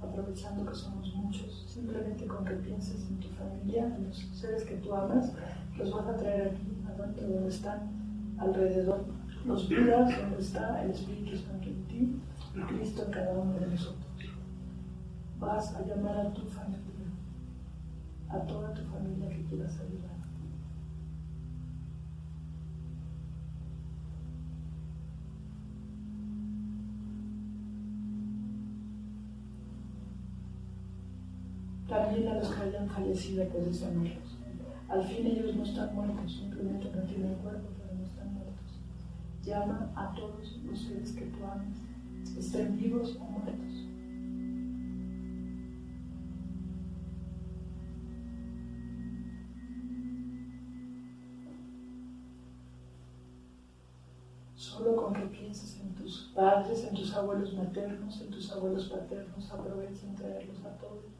aprovechando 0.00 0.64
que 0.64 0.74
somos 0.74 1.12
muchos, 1.16 1.64
simplemente 1.66 2.24
con 2.26 2.44
que 2.44 2.54
pienses 2.54 3.08
en 3.08 3.18
tu 3.18 3.28
familia, 3.30 3.86
en 3.86 4.06
los 4.06 4.18
seres 4.32 4.62
que 4.62 4.76
tú 4.76 4.94
amas, 4.94 5.32
los 5.76 5.90
vas 5.90 6.06
a 6.06 6.16
traer 6.16 6.52
aquí, 6.52 6.78
adentro 6.86 7.26
donde 7.26 7.48
están, 7.48 8.36
alrededor. 8.38 9.04
Los 9.44 9.68
vidas 9.68 10.16
donde 10.20 10.38
está 10.38 10.84
el 10.84 10.90
Espíritu 10.92 11.36
Santo 11.36 11.68
en 11.68 11.84
ti 11.86 12.20
y 12.54 12.60
Cristo 12.60 13.04
en 13.06 13.10
cada 13.10 13.32
uno 13.32 13.54
de 13.54 13.66
nosotros. 13.66 14.06
Vas 15.40 15.74
a 15.74 15.82
llamar 15.82 16.18
a 16.18 16.32
tu 16.32 16.42
familia, 16.42 17.08
a 18.28 18.38
toda 18.40 18.72
tu 18.74 18.82
familia 18.82 19.28
que 19.28 19.42
quieras 19.44 19.76
ayudar. 19.80 20.19
También 31.90 32.28
a 32.28 32.34
los 32.34 32.48
que 32.54 32.62
hayan 32.62 32.88
fallecido 32.88 33.44
puedes 33.48 33.80
llamarlos. 33.80 34.38
Al 34.88 35.04
fin 35.04 35.26
ellos 35.26 35.56
no 35.56 35.64
están 35.64 35.92
muertos, 35.92 36.36
simplemente 36.36 36.88
no 36.94 37.02
tienen 37.02 37.34
cuerpo, 37.34 37.68
pero 37.76 37.98
no 37.98 38.04
están 38.04 38.32
muertos. 38.32 38.78
Llama 39.42 39.92
a 39.96 40.14
todos 40.14 40.60
los 40.64 40.78
seres 40.78 41.12
que 41.12 41.26
tú 41.26 41.44
ames, 41.44 41.78
estén 42.38 42.76
vivos 42.76 43.16
o 43.20 43.24
muertos. 43.24 43.86
Solo 54.54 54.94
con 54.94 55.12
que 55.12 55.26
pienses 55.26 55.80
en 55.80 55.94
tus 55.94 56.30
padres, 56.34 56.84
en 56.84 56.94
tus 56.94 57.12
abuelos 57.14 57.52
maternos, 57.54 58.20
en 58.20 58.30
tus 58.30 58.52
abuelos 58.52 58.88
paternos, 58.88 59.50
aprovecha 59.50 60.06
en 60.06 60.14
traerlos 60.14 60.64
a 60.64 60.76
todos. 60.78 61.19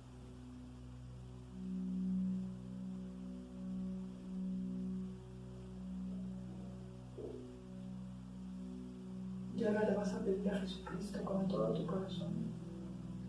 Vas 10.00 10.14
a 10.14 10.20
pedir 10.20 10.50
a 10.50 10.58
Jesucristo 10.60 11.22
con 11.24 11.46
todo 11.46 11.74
tu 11.74 11.84
corazón 11.84 12.32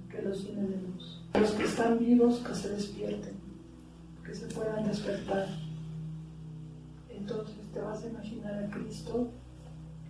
que 0.09 0.21
los 0.21 0.41
llene 0.43 0.69
de 0.69 0.77
luz. 0.77 1.21
Los 1.33 1.51
que 1.51 1.63
están 1.65 1.99
vivos, 1.99 2.39
que 2.39 2.55
se 2.55 2.69
despierten, 2.69 3.33
que 4.25 4.33
se 4.33 4.47
puedan 4.47 4.85
despertar. 4.85 5.47
Entonces 7.09 7.57
te 7.73 7.79
vas 7.81 8.01
a 8.03 8.07
imaginar 8.07 8.63
a 8.63 8.69
Cristo, 8.69 9.31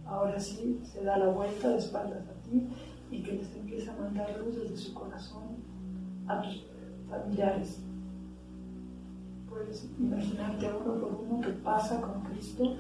ahora 0.06 0.40
sí, 0.40 0.80
se 0.84 1.04
da 1.04 1.18
la 1.18 1.30
vuelta 1.30 1.70
de 1.70 1.78
espaldas 1.80 2.28
a 2.28 2.34
ti 2.44 2.68
y 3.10 3.24
que 3.24 3.34
les 3.34 3.56
empieza 3.56 3.94
a 3.94 3.98
mandar 3.98 4.38
luz 4.38 4.56
desde 4.56 4.78
su 4.78 4.94
corazón 4.94 5.58
a 6.28 6.44
tus 6.44 6.64
familiares. 7.10 7.80
Puedes 9.50 9.90
imaginarte 10.00 10.68
uno 10.68 11.00
por 11.00 11.26
uno 11.28 11.42
que 11.42 11.54
pasa 11.54 12.00
con 12.00 12.22
Cristo 12.26 12.76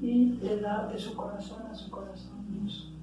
y 0.00 0.32
le 0.42 0.60
da 0.60 0.88
de 0.88 0.98
su 0.98 1.16
corazón 1.16 1.62
a 1.70 1.74
su 1.74 1.90
corazón 1.90 2.44
luz. 2.52 2.93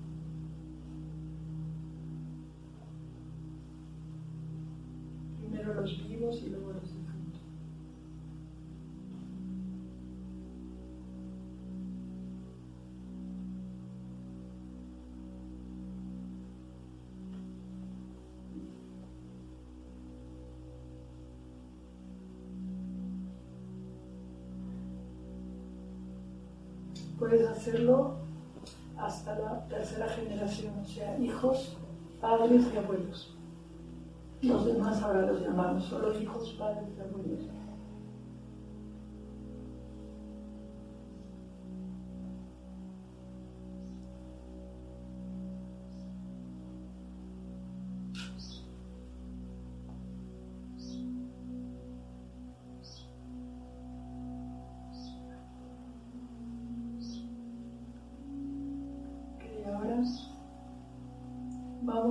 Ahora 35.03 35.25
los 35.25 35.41
llamamos 35.41 35.85
solo 35.85 36.19
hijos, 36.19 36.55
padres 36.59 36.91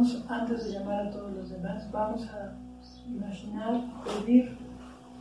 vamos, 0.00 0.24
antes 0.28 0.64
de 0.64 0.72
llamar 0.72 1.06
a 1.06 1.10
todos 1.10 1.32
los 1.32 1.50
demás, 1.50 1.90
vamos 1.90 2.26
a 2.28 2.49
imaginar, 3.14 4.02
pedir 4.04 4.56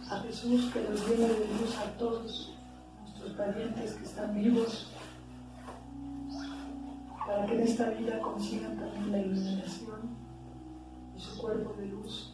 a 0.10 0.20
Jesús 0.20 0.72
que 0.72 0.82
los 0.82 1.08
llene 1.08 1.28
de 1.28 1.48
luz 1.60 1.78
a 1.78 1.98
todos 1.98 2.56
nuestros 3.02 3.32
parientes 3.34 3.94
que 3.94 4.04
están 4.04 4.36
vivos, 4.36 4.92
para 7.26 7.46
que 7.46 7.54
en 7.56 7.62
esta 7.62 7.90
vida 7.92 8.20
consigan 8.20 8.78
también 8.78 9.12
la 9.12 9.20
iluminación 9.20 10.18
y 11.16 11.20
su 11.20 11.38
cuerpo 11.38 11.74
de 11.78 11.88
luz 11.88 12.34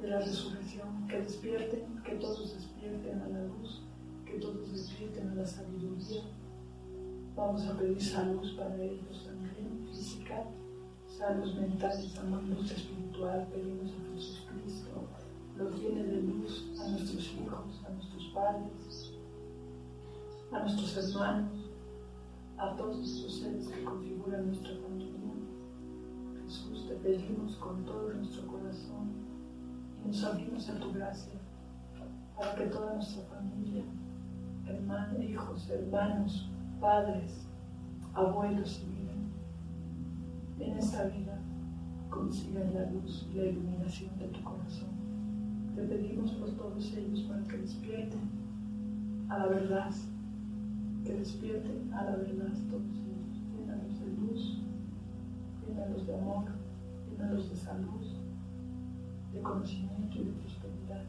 de 0.00 0.08
la 0.08 0.18
resurrección, 0.18 1.06
que 1.06 1.20
despierten, 1.20 2.02
que 2.02 2.14
todos 2.16 2.54
despierten 2.54 3.20
a 3.20 3.28
la 3.28 3.44
luz, 3.44 3.82
que 4.24 4.38
todos 4.38 4.72
despierten 4.72 5.30
a 5.30 5.34
la 5.34 5.46
sabiduría. 5.46 6.22
Vamos 7.36 7.66
a 7.66 7.76
pedir 7.76 8.02
salud 8.02 8.56
para 8.56 8.74
ellos 8.76 9.24
también, 9.24 9.86
física 9.88 10.44
salud 11.22 11.54
mental 11.54 11.92
y 12.02 12.50
luz 12.52 12.72
espiritual, 12.72 13.46
pedimos 13.52 13.92
a 13.92 14.12
Jesucristo, 14.12 14.90
los 15.56 15.80
llene 15.80 16.02
de 16.02 16.22
luz 16.22 16.68
a 16.80 16.88
nuestros 16.88 17.34
hijos, 17.34 17.80
a 17.86 17.90
nuestros 17.90 18.24
padres, 18.34 19.12
a 20.50 20.58
nuestros 20.58 20.96
hermanos, 20.96 21.70
a 22.58 22.74
todos 22.74 22.98
estos 22.98 23.38
seres 23.38 23.68
que 23.68 23.84
configuran 23.84 24.46
nuestra 24.46 24.74
familia. 24.74 25.30
Jesús, 26.44 26.88
te 26.88 26.94
pedimos 26.96 27.54
con 27.54 27.84
todo 27.84 28.12
nuestro 28.14 28.44
corazón 28.48 29.12
y 30.04 30.08
nos 30.08 30.24
abrimos 30.24 30.68
a 30.70 30.80
tu 30.80 30.92
gracia 30.92 31.38
para 32.36 32.56
que 32.56 32.66
toda 32.66 32.94
nuestra 32.94 33.22
familia, 33.26 33.84
hermanos, 34.66 35.22
hijos, 35.22 35.70
hermanos, 35.70 36.50
padres, 36.80 37.46
abuelos 38.12 38.82
y 38.82 39.01
en 40.64 40.78
esta 40.78 41.04
vida 41.04 41.38
consigan 42.08 42.74
la 42.74 42.90
luz 42.90 43.26
y 43.32 43.36
la 43.36 43.46
iluminación 43.46 44.16
de 44.18 44.28
tu 44.28 44.42
corazón. 44.42 44.90
Te 45.74 45.82
pedimos 45.82 46.32
por 46.32 46.50
todos 46.50 46.92
ellos 46.96 47.20
para 47.22 47.42
que 47.44 47.56
despierten 47.56 48.20
a 49.28 49.38
la 49.38 49.46
verdad, 49.46 49.90
que 51.04 51.14
despierten 51.14 51.92
a 51.92 52.04
la 52.04 52.16
verdad 52.16 52.52
todos 52.70 52.96
ellos. 52.96 53.42
Llénalos 53.56 54.00
de 54.00 54.06
luz, 54.20 54.58
llénalos 55.66 56.06
de 56.06 56.18
amor, 56.18 56.44
llénalos 57.10 57.50
de 57.50 57.56
salud, 57.56 58.06
de 59.32 59.40
conocimiento 59.40 60.18
y 60.18 60.24
de 60.24 60.32
prosperidad. 60.32 61.04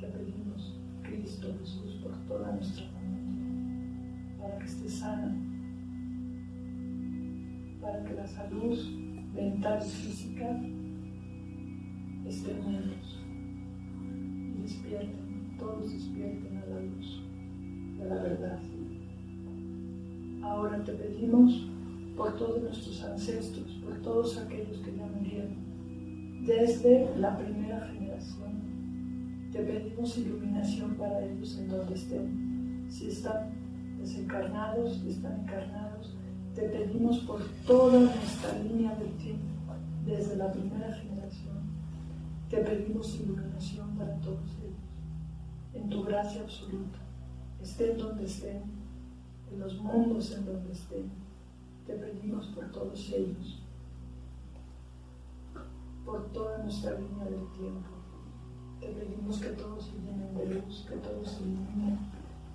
Te 0.00 0.06
pedimos, 0.06 0.78
Cristo 1.02 1.48
Jesús, 1.60 2.00
por 2.02 2.12
toda 2.28 2.52
nuestra 2.52 2.86
familia, 2.86 4.38
para 4.40 4.58
que 4.58 4.64
esté 4.64 4.88
sana 4.88 5.51
para 7.82 8.04
que 8.04 8.14
la 8.14 8.26
salud 8.26 8.78
mental 9.34 9.80
y 9.84 9.90
física 9.90 10.60
estén 12.24 12.64
unidos 12.64 13.20
y 14.56 14.62
despierten, 14.62 15.56
todos 15.58 15.92
despierten 15.92 16.58
a 16.58 16.66
la 16.66 16.80
luz 16.80 17.22
de 17.98 18.04
la 18.04 18.14
verdad. 18.14 18.60
Ahora 20.42 20.84
te 20.84 20.92
pedimos 20.92 21.68
por 22.16 22.36
todos 22.36 22.62
nuestros 22.62 23.02
ancestros, 23.02 23.72
por 23.84 24.00
todos 24.02 24.38
aquellos 24.38 24.78
que 24.78 24.96
ya 24.96 25.06
murieron, 25.06 25.56
desde 26.46 27.16
la 27.18 27.36
primera 27.36 27.80
generación. 27.80 29.50
Te 29.50 29.58
pedimos 29.60 30.16
iluminación 30.18 30.94
para 30.94 31.24
ellos 31.24 31.58
en 31.58 31.68
donde 31.68 31.94
estén, 31.94 32.86
si 32.88 33.08
están 33.08 33.50
desencarnados, 33.98 34.98
si 34.98 35.10
están 35.10 35.40
encarnados, 35.40 36.16
te 36.54 36.62
pedimos 36.68 37.18
por 37.20 37.42
toda 37.66 37.98
nuestra 38.00 38.58
línea 38.58 38.94
del 38.96 39.12
tiempo, 39.16 39.46
desde 40.04 40.36
la 40.36 40.52
primera 40.52 40.92
generación. 40.92 41.62
Te 42.50 42.58
pedimos 42.58 43.14
iluminación 43.14 43.96
para 43.96 44.14
todos 44.20 44.50
ellos, 44.62 44.76
en 45.72 45.88
tu 45.88 46.02
gracia 46.02 46.42
absoluta, 46.42 46.98
estén 47.62 47.96
donde 47.96 48.26
estén, 48.26 48.62
en 49.50 49.60
los 49.60 49.78
mundos 49.80 50.32
en 50.32 50.44
donde 50.44 50.72
estén. 50.72 51.10
Te 51.86 51.94
pedimos 51.94 52.46
por 52.48 52.70
todos 52.70 53.12
ellos, 53.12 53.62
por 56.04 56.30
toda 56.32 56.58
nuestra 56.58 56.98
línea 56.98 57.24
del 57.24 57.50
tiempo. 57.52 57.88
Te 58.80 58.88
pedimos 58.88 59.38
que 59.38 59.48
todos 59.50 59.84
se 59.84 59.92
llenen 59.92 60.34
de 60.34 60.54
luz, 60.54 60.84
que 60.86 60.96
todos 60.96 61.30
se 61.30 61.42
iluminen, 61.42 61.98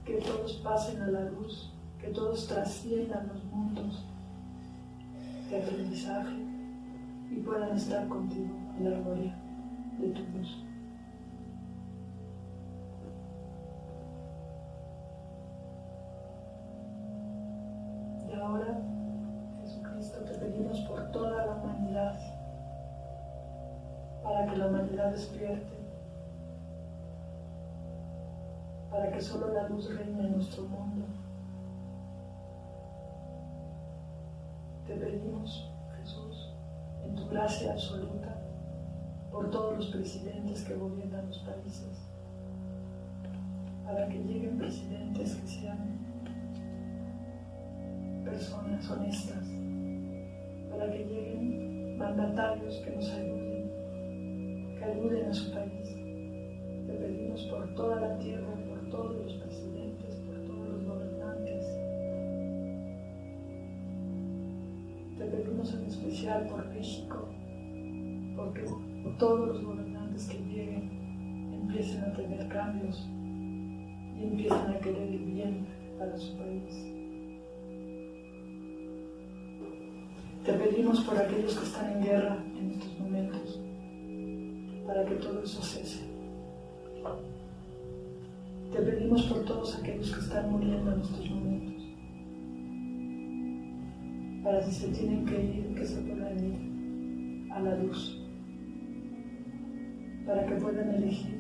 que 0.05 0.17
todos 0.17 0.53
pasen 0.63 1.01
a 1.01 1.07
la 1.07 1.29
luz, 1.31 1.71
que 2.07 2.13
todos 2.13 2.47
trasciendan 2.47 3.27
los 3.27 3.43
mundos 3.45 4.05
de 5.49 5.61
aprendizaje 5.61 6.37
y 7.29 7.35
puedan 7.41 7.75
estar 7.75 8.07
contigo 8.07 8.55
en 8.77 8.91
la 8.91 8.99
gloria 8.99 9.35
de 9.99 10.09
tu 10.11 10.21
luz. 10.21 10.63
Y 18.29 18.33
ahora, 18.39 18.79
Jesucristo, 19.61 20.19
te 20.21 20.33
pedimos 20.35 20.79
por 20.81 21.11
toda 21.11 21.45
la 21.45 21.55
humanidad, 21.55 22.17
para 24.23 24.47
que 24.47 24.55
la 24.55 24.67
humanidad 24.67 25.11
despierte, 25.11 25.77
para 28.89 29.11
que 29.11 29.21
solo 29.21 29.53
la 29.53 29.67
luz 29.67 29.93
reine 29.93 30.25
en 30.25 30.35
nuestro 30.35 30.63
mundo 30.63 31.05
Te 34.87 34.95
pedimos, 34.95 35.69
Jesús, 35.99 36.53
en 37.03 37.13
tu 37.13 37.27
gracia 37.27 37.73
absoluta, 37.73 38.41
por 39.29 39.51
todos 39.51 39.77
los 39.77 39.87
presidentes 39.87 40.63
que 40.63 40.75
gobiernan 40.75 41.27
los 41.27 41.39
países, 41.39 42.09
para 43.83 44.07
que 44.07 44.17
lleguen 44.19 44.57
presidentes 44.57 45.35
que 45.35 45.47
sean 45.47 45.99
personas 48.23 48.89
honestas, 48.89 49.45
para 50.69 50.89
que 50.89 50.99
lleguen 50.99 51.97
mandatarios 51.97 52.77
que 52.77 52.91
nos 52.95 53.09
ayuden, 53.11 53.69
que 54.77 54.85
ayuden 54.85 55.29
a 55.29 55.33
su 55.33 55.51
país. 55.51 55.95
Te 56.87 56.93
pedimos 56.93 57.41
por 57.47 57.75
toda 57.75 57.99
la 57.99 58.17
tierra, 58.19 58.55
por 58.69 58.89
todos 58.89 59.15
los 59.17 59.33
presidentes, 59.33 59.46
especial 66.07 66.47
por 66.47 66.65
México, 66.69 67.27
porque 68.35 68.63
todos 69.19 69.47
los 69.49 69.63
gobernantes 69.63 70.29
que 70.29 70.37
lleguen 70.37 70.89
empiecen 71.53 72.03
a 72.05 72.13
tener 72.13 72.47
cambios 72.47 73.05
y 74.15 74.23
empiecen 74.23 74.67
a 74.69 74.79
querer 74.79 75.09
el 75.09 75.25
bien 75.25 75.67
para 75.99 76.17
su 76.17 76.37
país. 76.37 76.93
Te 80.45 80.53
pedimos 80.53 81.01
por 81.01 81.17
aquellos 81.17 81.57
que 81.57 81.65
están 81.65 81.91
en 81.91 82.03
guerra 82.03 82.37
en 82.57 82.71
estos 82.71 82.99
momentos, 82.99 83.59
para 84.85 85.03
que 85.05 85.15
todo 85.15 85.43
eso 85.43 85.61
cese. 85.61 86.07
Te 88.71 88.81
pedimos 88.81 89.23
por 89.23 89.43
todos 89.43 89.77
aquellos 89.77 90.13
que 90.13 90.19
están 90.21 90.51
muriendo 90.51 90.93
en 90.93 91.01
estos 91.01 91.29
momentos 91.29 91.76
para 94.47 94.61
si 94.61 94.71
se 94.71 94.87
tienen 94.93 95.25
que 95.25 95.43
ir, 95.43 95.75
que 95.75 95.83
se 95.83 95.99
puedan 96.03 96.39
ir 96.39 97.51
a 97.51 97.59
la 97.59 97.75
luz, 97.75 98.17
para 100.25 100.45
que 100.45 100.55
puedan 100.55 100.89
elegir 100.95 101.37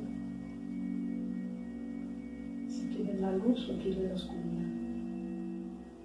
si 2.67 2.87
quieren 2.89 3.21
la 3.21 3.31
luz 3.31 3.69
o 3.69 3.77
quieren 3.81 4.09
la 4.09 4.13
oscuridad, 4.13 4.67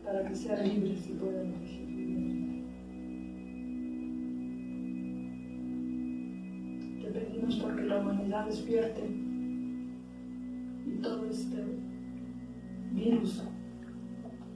para 0.04 0.28
que 0.28 0.34
sean 0.36 0.62
libres 0.62 1.10
y 1.10 1.14
puedan 1.14 1.46
elegir. 1.46 1.82
Te 7.02 7.10
pedimos 7.10 7.56
porque 7.56 7.82
la 7.82 7.98
humanidad 7.98 8.46
despierte 8.46 9.02
y 10.86 11.02
todo 11.02 11.28
este 11.28 11.64
virus 12.92 13.42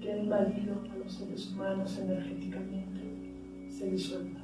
que 0.01 0.13
ha 0.13 0.19
invadido 0.19 0.66
los 1.07 1.15
seres 1.15 1.53
humanos 1.53 1.97
energéticamente 1.99 3.71
se 3.71 3.93
disuelva. 3.93 4.41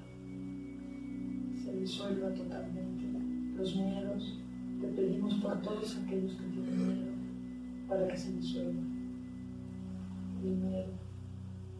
Se 1.60 1.72
disuelva 1.72 2.32
totalmente. 2.32 3.04
Los 3.56 3.74
miedos, 3.74 4.38
te 4.80 4.86
pedimos 4.86 5.34
por 5.42 5.60
todos 5.60 5.96
aquellos 5.96 6.34
que 6.34 6.44
tienen 6.44 6.86
miedo 6.86 7.12
para 7.88 8.06
que 8.06 8.16
se 8.16 8.32
disuelva. 8.34 8.80
El 10.44 10.56
miedo 10.56 10.92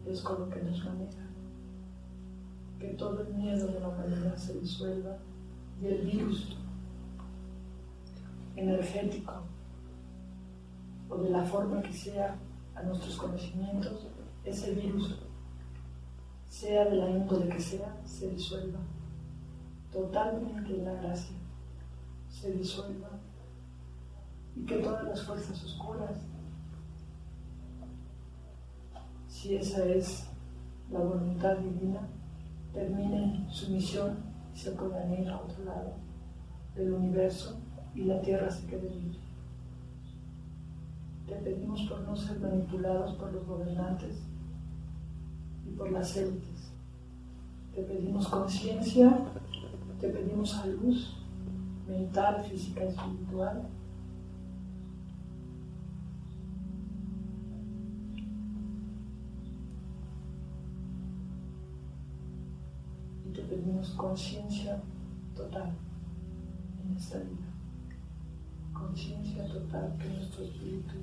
es 0.05 0.21
con 0.21 0.41
lo 0.41 0.49
que 0.49 0.61
nos 0.61 0.83
maneja. 0.83 1.29
Que 2.77 2.87
todo 2.89 3.21
el 3.21 3.33
miedo 3.35 3.67
de 3.67 3.79
la 3.79 3.87
humanidad 3.87 4.35
se 4.35 4.59
disuelva 4.59 5.17
y 5.81 5.85
el 5.85 6.05
virus 6.05 6.57
energético 8.57 9.43
o 11.09 11.17
de 11.19 11.29
la 11.29 11.45
forma 11.45 11.81
que 11.81 11.93
sea 11.93 12.35
a 12.75 12.83
nuestros 12.83 13.15
conocimientos, 13.15 14.07
ese 14.45 14.73
virus, 14.73 15.19
sea 16.47 16.85
de 16.85 16.97
la 16.97 17.09
índole 17.09 17.49
que 17.49 17.59
sea, 17.59 17.95
se 18.05 18.29
disuelva. 18.29 18.79
Totalmente 19.91 20.75
en 20.75 20.85
la 20.85 20.93
gracia, 20.93 21.35
se 22.29 22.51
disuelva. 22.51 23.09
Y 24.55 24.65
que 24.65 24.77
todas 24.77 25.03
las 25.05 25.23
fuerzas 25.23 25.63
oscuras, 25.63 26.17
si 29.27 29.55
esa 29.55 29.85
es 29.85 30.27
la 30.91 30.99
voluntad 30.99 31.57
divina, 31.57 32.07
terminen 32.71 33.47
su 33.49 33.71
misión 33.71 34.17
y 34.53 34.57
se 34.57 34.71
puedan 34.71 35.13
ir 35.13 35.27
a 35.29 35.37
otro 35.37 35.63
lado 35.63 35.93
del 36.75 36.93
universo 36.93 37.59
y 37.95 38.03
la 38.03 38.21
tierra 38.21 38.49
se 38.49 38.67
quede 38.67 38.89
libre. 38.89 39.19
Te 41.27 41.35
pedimos 41.35 41.81
por 41.83 42.01
no 42.01 42.15
ser 42.15 42.39
manipulados 42.39 43.15
por 43.15 43.31
los 43.31 43.45
gobernantes 43.45 44.23
y 45.65 45.71
por 45.71 45.91
las 45.91 46.15
élites. 46.17 46.71
Te 47.73 47.81
pedimos 47.83 48.27
conciencia, 48.27 49.17
te 49.99 50.09
pedimos 50.09 50.51
salud 50.51 50.97
mental, 51.87 52.43
física 52.43 52.83
espiritual. 52.83 53.67
Y 63.25 63.33
te 63.33 63.41
pedimos 63.41 63.89
conciencia 63.91 64.81
total 65.35 65.71
en 66.85 66.97
esta 66.97 67.17
vida 67.19 67.53
conciencia 68.83 69.47
total 69.47 69.95
que 69.97 70.07
nuestro 70.09 70.43
espíritu 70.43 70.95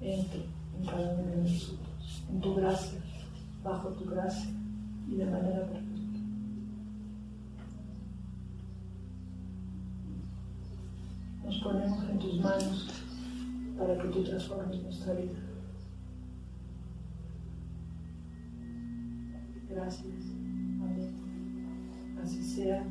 entre 0.00 0.44
en 0.76 0.86
cada 0.86 1.14
uno 1.14 1.30
de 1.30 1.36
nosotros, 1.36 2.24
en 2.28 2.40
tu 2.40 2.54
gracia, 2.56 2.98
bajo 3.62 3.88
tu 3.90 4.10
gracia 4.10 4.50
y 5.08 5.16
de 5.16 5.26
manera 5.26 5.66
perfecta. 5.66 6.18
Nos 11.44 11.58
ponemos 11.58 12.10
en 12.10 12.18
tus 12.18 12.40
manos 12.40 13.04
para 13.78 13.98
que 13.98 14.08
tú 14.08 14.22
transformes 14.22 14.82
nuestra 14.82 15.14
vida. 15.14 15.38
Gracias. 19.68 20.24
Amén. 20.82 22.18
Así 22.22 22.42
sea, 22.42 22.84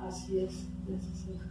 así 0.00 0.38
es 0.40 0.70
así 0.96 1.14
será. 1.14 1.46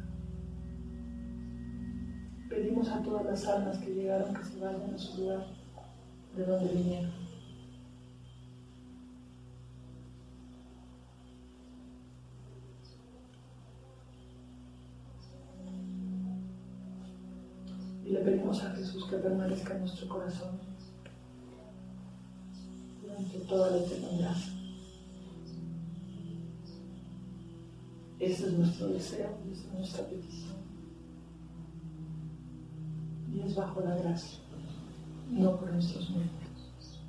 Pedimos 2.50 2.90
a 2.90 3.02
todas 3.04 3.26
las 3.26 3.48
almas 3.48 3.78
que 3.78 3.94
llegaron 3.94 4.34
que 4.34 4.44
se 4.44 4.60
vayan 4.60 4.94
a 4.94 4.98
su 4.98 5.22
lugar 5.22 5.46
de 6.36 6.46
donde 6.46 6.74
vinieron. 6.74 7.19
A 18.50 18.72
Jesús 18.76 19.06
que 19.06 19.18
permanezca 19.18 19.76
en 19.76 19.82
nuestro 19.82 20.10
corazón 20.10 20.58
durante 23.00 23.38
toda 23.42 23.70
la 23.70 23.78
eternidad. 23.78 24.36
Ese 28.20 28.48
es 28.48 28.54
nuestro 28.54 28.88
deseo, 28.88 29.38
esa 29.52 29.68
es 29.68 29.74
nuestra 29.74 30.04
petición 30.08 30.58
y 33.32 33.42
es 33.42 33.56
bajo 33.56 33.82
la 33.82 33.96
gracia, 33.98 34.40
no 35.30 35.56
por 35.56 35.72
nuestros 35.72 36.10
méritos. 36.10 37.00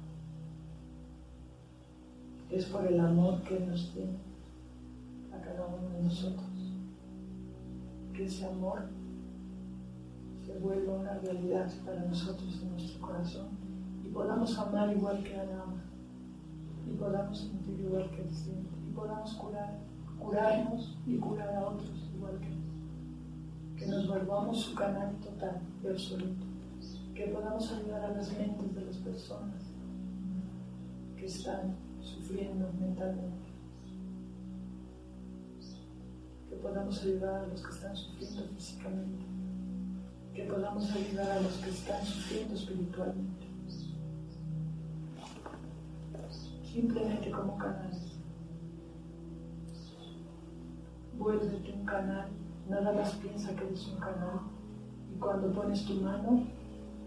Es 2.51 2.67
por 2.67 2.87
el 2.87 3.01
amor 3.01 3.43
que 3.45 3.59
nos 3.61 3.91
tiene 3.95 4.19
a 5.33 5.41
cada 5.41 5.67
uno 5.67 5.89
de 5.89 6.03
nosotros. 6.03 6.45
Que 8.13 8.27
ese 8.27 8.45
amor 8.45 9.00
vuelva 10.61 10.95
una 10.95 11.19
realidad 11.19 11.71
para 11.85 12.05
nosotros 12.05 12.61
en 12.63 12.71
nuestro 12.73 13.01
corazón 13.01 13.49
y 14.05 14.09
podamos 14.09 14.59
amar 14.59 14.95
igual 14.97 15.23
que 15.23 15.35
Él 15.35 15.51
ama 15.53 15.83
y 16.87 16.93
podamos 16.97 17.39
sentir 17.39 17.81
igual 17.81 18.11
que 18.11 18.23
Él 18.23 18.31
siente 18.31 18.71
y 18.89 18.93
podamos 18.93 19.35
curar 19.35 19.91
curarnos 20.21 20.99
y 21.07 21.17
curar 21.17 21.55
a 21.57 21.69
otros 21.69 22.11
igual 22.15 22.39
que, 22.39 23.81
que 23.81 23.91
nos 23.91 24.07
volvamos 24.07 24.61
su 24.61 24.75
canal 24.75 25.17
total 25.17 25.61
y 25.83 25.89
absoluto, 25.89 26.47
que 27.15 27.27
podamos 27.29 27.73
ayudar 27.73 28.05
a 28.05 28.13
las 28.13 28.37
mentes 28.37 28.75
de 28.75 28.85
las 28.85 28.97
personas 28.97 29.73
que 31.17 31.27
están 31.27 31.75
sufriendo 32.01 32.71
mentalmente, 32.79 33.51
que 36.49 36.57
podamos 36.57 37.03
ayudar 37.03 37.45
a 37.45 37.47
los 37.47 37.63
que 37.63 37.71
están 37.73 37.97
sufriendo 37.97 38.43
físicamente, 38.55 39.30
que 40.41 40.53
podamos 40.53 40.91
ayudar 40.93 41.31
a 41.31 41.41
los 41.41 41.53
que 41.55 41.71
están 41.71 42.05
sufriendo 42.05 42.55
espiritualmente. 42.55 43.47
Simplemente 46.63 47.31
como 47.31 47.59
canales. 47.59 48.21
Vuélvete 51.19 51.73
un 51.73 51.85
canal, 51.85 52.29
nada 52.69 52.93
más 52.93 53.13
piensa 53.15 53.55
que 53.55 53.67
eres 53.67 53.87
un 53.89 53.99
canal. 53.99 54.41
Y 55.15 55.19
cuando 55.19 55.53
pones 55.53 55.85
tu 55.85 55.95
mano, 55.95 56.47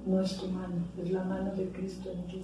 no 0.06 0.22
es 0.22 0.38
tu 0.38 0.48
mano, 0.50 0.86
es 0.98 1.12
la 1.12 1.24
mano 1.24 1.52
de 1.56 1.70
Cristo 1.72 2.12
en 2.12 2.28
ti. 2.28 2.42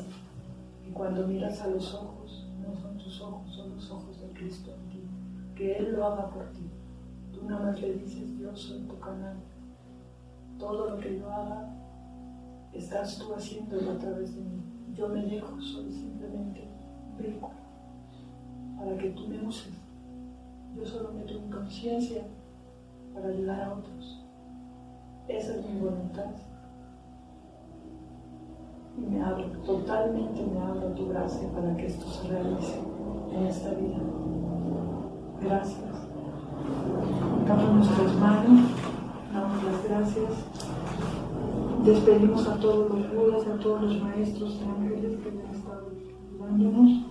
Y 0.87 0.91
cuando 0.91 1.27
miras 1.27 1.61
a 1.61 1.67
los 1.67 1.93
ojos, 1.93 2.47
no 2.65 2.73
son 2.81 2.97
tus 2.97 3.21
ojos, 3.21 3.53
son 3.53 3.75
los 3.75 3.91
ojos 3.91 4.19
de 4.21 4.27
Cristo 4.29 4.71
en 4.73 4.89
ti. 4.89 5.03
Que 5.55 5.77
Él 5.77 5.93
lo 5.93 6.05
haga 6.07 6.29
por 6.31 6.45
ti. 6.51 6.67
Tú 7.33 7.47
nada 7.47 7.67
más 7.67 7.81
le 7.81 7.93
dices, 7.93 8.39
yo 8.39 8.55
soy 8.55 8.79
tu 8.87 8.97
canal. 8.99 9.35
Todo 10.59 10.89
lo 10.89 10.99
que 10.99 11.17
yo 11.17 11.31
haga, 11.31 11.73
estás 12.73 13.17
tú 13.17 13.33
haciéndolo 13.33 13.91
a 13.91 13.97
través 13.97 14.35
de 14.35 14.41
mí. 14.41 14.61
Yo 14.93 15.07
me 15.07 15.25
dejo, 15.25 15.59
soy 15.61 15.91
simplemente 15.91 16.67
vehículo 17.17 17.53
para 18.77 18.97
que 18.97 19.09
tú 19.09 19.27
me 19.27 19.41
uses. 19.47 19.73
Yo 20.75 20.85
solo 20.85 21.13
meto 21.13 21.39
mi 21.39 21.49
conciencia 21.49 22.23
para 23.13 23.29
ayudar 23.29 23.61
a 23.61 23.73
otros. 23.73 24.25
Esa 25.27 25.55
es 25.55 25.65
mi 25.65 25.79
voluntad 25.79 26.31
y 28.97 29.01
me 29.01 29.23
abro, 29.23 29.45
totalmente 29.65 30.45
me 30.45 30.59
abro 30.59 30.87
tu 30.89 31.09
gracia 31.09 31.47
para 31.53 31.75
que 31.77 31.85
esto 31.85 32.05
se 32.07 32.27
realice 32.27 32.79
en 33.31 33.45
esta 33.45 33.69
vida. 33.71 33.99
Gracias. 35.41 36.07
Damos 37.47 37.75
nuestras 37.75 38.15
manos, 38.15 38.71
gracias. 39.99 40.31
Despedimos 41.83 42.47
a 42.47 42.57
todos 42.59 42.89
los 42.89 43.13
budas, 43.13 43.47
a 43.47 43.59
todos 43.59 43.81
los 43.83 44.01
maestros 44.01 44.59
y 44.59 44.63
ángeles 44.63 45.19
que 45.21 45.29
han 45.29 45.55
estado 45.55 45.91
ayudándonos. 45.91 47.05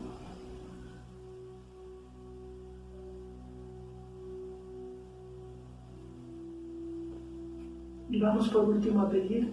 Y 8.10 8.20
vamos 8.20 8.48
por 8.48 8.64
último 8.64 9.02
a 9.02 9.10
pedir 9.10 9.52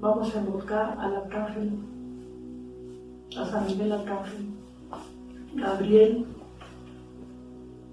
vamos 0.00 0.34
a 0.34 0.40
invocar 0.40 0.96
al 0.98 1.16
arcángel, 1.16 1.72
a 3.36 3.44
San 3.44 3.66
Miguel 3.66 3.92
Arcángel, 3.92 4.46
Gabriel, 5.54 6.24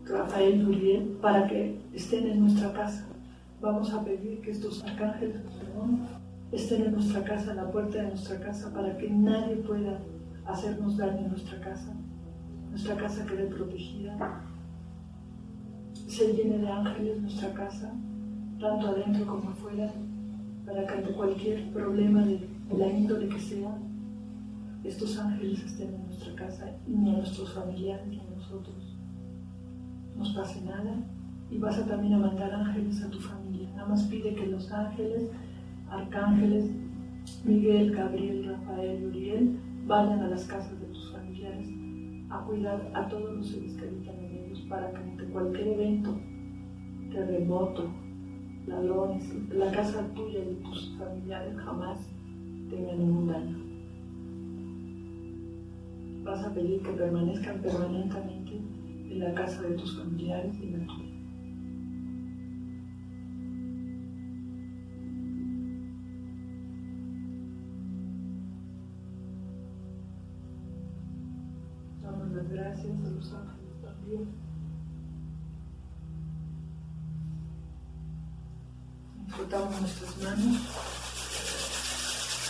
Rafael 0.06 0.66
Uriel, 0.70 1.18
para 1.22 1.46
que 1.50 1.78
estén 1.94 2.28
en 2.28 2.40
nuestra 2.44 2.72
casa. 2.72 3.07
Vamos 3.60 3.92
a 3.94 4.04
pedir 4.04 4.42
que 4.42 4.52
estos 4.52 4.84
arcángeles 4.84 5.42
estén 6.52 6.84
en 6.86 6.92
nuestra 6.94 7.24
casa, 7.24 7.52
en 7.52 7.58
la 7.58 7.72
puerta 7.72 8.02
de 8.02 8.10
nuestra 8.10 8.40
casa, 8.40 8.72
para 8.74 8.98
que 8.98 9.10
nadie 9.10 9.56
pueda 9.58 10.00
hacernos 10.46 10.98
daño 10.98 11.26
en 11.26 11.30
nuestra 11.30 11.60
casa. 11.60 11.94
Nuestra 12.70 12.96
casa 12.96 13.26
quede 13.26 13.48
protegida. 13.48 14.44
Se 16.08 16.34
llene 16.34 16.60
de 16.60 16.70
ángeles 16.70 17.22
nuestra 17.22 17.54
casa, 17.54 17.94
tanto 18.60 18.88
adentro 18.88 19.26
como 19.26 19.50
afuera 19.50 19.92
para 20.66 20.86
que 20.86 20.94
ante 20.94 21.14
cualquier 21.14 21.72
problema 21.72 22.24
de 22.24 22.48
la 22.78 22.88
índole 22.88 23.30
que 23.30 23.40
sea, 23.40 23.78
estos 24.84 25.18
ángeles 25.18 25.64
estén 25.64 25.94
en 25.94 26.06
nuestra 26.06 26.36
casa 26.36 26.72
y 26.86 26.92
ni 26.92 27.10
a 27.10 27.18
nuestros 27.18 27.54
familiares 27.54 28.06
ni 28.08 28.20
a 28.20 28.24
nosotros 28.24 28.98
nos 30.16 30.34
pase 30.34 30.62
nada. 30.62 30.96
Y 31.50 31.58
vas 31.58 31.78
a 31.78 31.86
también 31.86 32.14
a 32.14 32.20
mandar 32.20 32.52
ángeles 32.54 33.04
a 33.04 33.10
tu 33.10 33.20
familia. 33.20 33.70
Nada 33.76 33.88
más 33.90 34.04
pide 34.04 34.36
que 34.36 34.48
los 34.48 34.72
ángeles, 34.72 35.32
arcángeles, 35.90 36.70
Miguel, 37.44 37.96
Gabriel, 37.96 38.48
Rafael, 38.48 39.06
Uriel, 39.08 39.60
vayan 39.86 40.20
a 40.20 40.28
las 40.28 40.46
casas 40.46 40.80
de 40.80 40.88
tus 40.88 41.12
familiares 41.12 41.70
a 42.30 42.40
cuidar 42.42 42.92
a 42.94 43.08
todos 43.08 43.36
los 43.36 43.48
seres 43.48 43.74
que 43.74 43.88
habitan 43.88 44.16
en 44.20 44.46
ellos 44.46 44.62
para 44.70 44.92
que 44.92 44.98
ante 44.98 45.26
cualquier 45.26 45.68
evento, 45.68 46.18
terremoto, 47.12 47.90
ladrones, 48.68 49.34
la 49.50 49.72
casa 49.72 50.06
tuya 50.14 50.40
y 50.40 50.46
de 50.46 50.56
tus 50.56 50.96
familiares 50.98 51.56
jamás 51.58 52.10
tengan 52.70 53.00
ningún 53.00 53.28
daño. 53.28 53.58
Vas 56.24 56.44
a 56.44 56.54
pedir 56.54 56.82
que 56.82 56.92
permanezcan 56.92 57.62
permanentemente 57.62 58.62
en 59.10 59.20
la 59.20 59.34
casa 59.34 59.62
de 59.62 59.76
tus 59.76 59.98
familiares 59.98 60.54
y 60.62 60.70
la 60.72 60.86
tuya. 60.86 61.07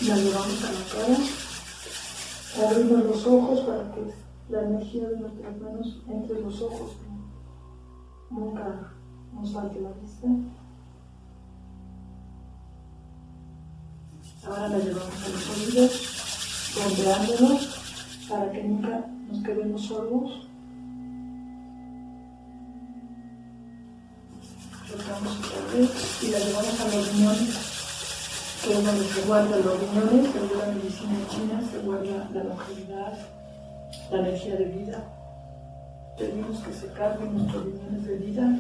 Las 0.08 0.20
llevamos 0.20 0.64
a 0.64 0.72
la 0.72 0.84
cara, 0.94 1.18
abrimos 2.70 3.04
los 3.04 3.28
ojos 3.28 3.60
para 3.62 3.92
que 3.94 4.14
la 4.50 4.64
energía 4.64 5.10
de 5.10 5.20
nuestras 5.20 5.58
manos 5.58 6.02
entre 6.08 6.42
los 6.42 6.62
ojos, 6.62 6.92
nunca 8.30 8.94
nos 9.34 9.54
falte 9.54 9.82
la 9.82 9.92
vista. 9.92 10.28
Ahora 14.46 14.70
la 14.70 14.78
llevamos 14.78 15.24
a 15.26 15.30
los 15.30 15.50
oídos, 15.50 16.74
bombeándolos 16.76 18.28
para 18.30 18.52
que 18.52 18.64
nunca 18.64 19.06
nos 19.30 19.44
quedemos 19.44 19.82
sordos. 19.82 20.48
y 26.22 26.28
la 26.28 26.40
llevamos 26.40 26.80
a 26.80 26.96
los 26.96 27.12
riñones, 27.12 27.67
que 28.68 28.74
es 28.74 28.86
donde 28.86 29.04
se 29.06 29.22
guardan 29.22 29.64
los 29.64 29.80
riñones, 29.80 30.32
según 30.34 30.60
la 30.60 30.66
medicina 30.74 31.16
china 31.30 31.62
se 31.72 31.80
guarda 31.80 32.30
la 32.34 32.44
longevidad, 32.44 33.14
la 34.12 34.20
energía 34.20 34.56
de 34.58 34.66
vida. 34.66 35.04
Tenemos 36.18 36.60
que 36.60 36.74
se 36.74 36.88
carguen 36.88 37.38
nuestros 37.38 37.64
riñones 37.64 38.06
de 38.06 38.16
vida, 38.18 38.60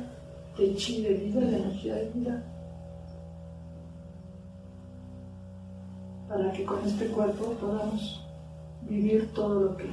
de 0.57 0.75
chi 0.75 1.01
de 1.01 1.13
vida, 1.13 1.41
de 1.41 1.57
energía 1.57 1.95
de 1.95 2.09
vida. 2.11 2.43
Para 6.29 6.51
que 6.53 6.63
con 6.63 6.85
este 6.85 7.07
cuerpo 7.07 7.51
podamos 7.59 8.23
vivir 8.83 9.33
todo 9.33 9.59
lo 9.59 9.77
que 9.77 9.89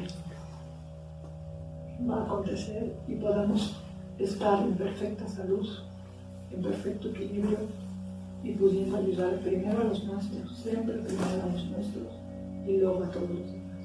va 2.09 2.20
a 2.20 2.24
acontecer 2.24 2.94
y 3.09 3.14
podamos 3.16 3.74
estar 4.18 4.62
en 4.62 4.74
perfecta 4.74 5.27
salud 5.27 5.68
en 6.53 6.62
perfecto 6.62 7.09
equilibrio 7.09 7.59
y 8.44 8.52
pudiendo 8.52 8.98
ayudar 8.98 9.40
primero 9.40 9.80
a 9.80 9.85
los 9.85 10.04
nuestros, 10.04 10.59
siempre 10.59 10.98
primero 10.98 11.42
a 11.42 11.46
los 11.46 11.64
nuestros 11.70 12.20
y 12.66 12.76
luego 12.76 13.02
a 13.02 13.11
todos 13.11 13.30
los 13.30 13.50
demás. 13.50 13.80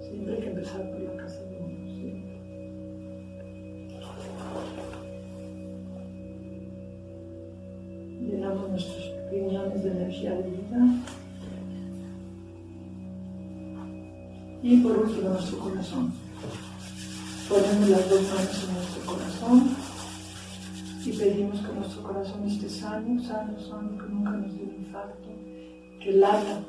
Siempre 0.00 0.34
hay 0.34 0.40
que 0.40 0.48
empezar 0.48 0.90
por 0.90 1.00
la 1.00 1.16
casa 1.22 1.42
de 1.44 1.58
uno, 1.58 1.94
siempre. 1.94 2.32
Llenamos 8.22 8.70
nuestros 8.70 9.12
riñones 9.30 9.84
de 9.84 9.90
energía 9.90 10.34
de 10.34 10.50
vida. 10.50 11.04
Y 14.62 14.76
por 14.78 14.96
último 14.96 15.28
nuestro 15.28 15.58
corazón. 15.58 16.12
Ponemos 17.48 17.88
las 17.90 18.08
dos 18.08 18.22
manos 18.22 18.68
en 18.68 18.74
nuestro 18.74 19.02
corazón 19.04 19.91
y 21.04 21.12
pedimos 21.12 21.60
que 21.60 21.72
nuestro 21.72 22.02
corazón 22.02 22.46
esté 22.46 22.68
sano, 22.68 23.20
sano, 23.20 23.58
sano, 23.58 23.98
que 23.98 24.08
nunca 24.08 24.30
nos 24.30 24.56
dé 24.56 24.62
un 24.62 24.74
infarto, 24.76 25.28
que 26.00 26.12
lata 26.12 26.62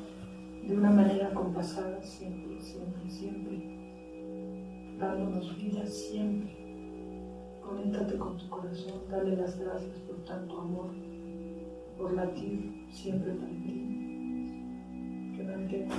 de 0.66 0.76
una 0.76 0.90
manera 0.90 1.30
compasada 1.32 2.02
siempre, 2.02 2.60
siempre, 2.60 3.08
siempre, 3.08 4.96
dándonos 4.98 5.56
vida 5.56 5.86
siempre. 5.86 7.60
Conéctate 7.62 8.18
con 8.18 8.36
tu 8.36 8.48
corazón, 8.48 9.02
dale 9.10 9.36
las 9.36 9.58
gracias 9.58 9.98
por 10.00 10.16
tanto 10.24 10.60
amor, 10.60 10.90
por 11.96 12.12
latir 12.14 12.86
siempre 12.90 13.32
para 13.34 13.52
ti, 13.52 15.34
que 15.36 15.42
mantenga 15.44 15.96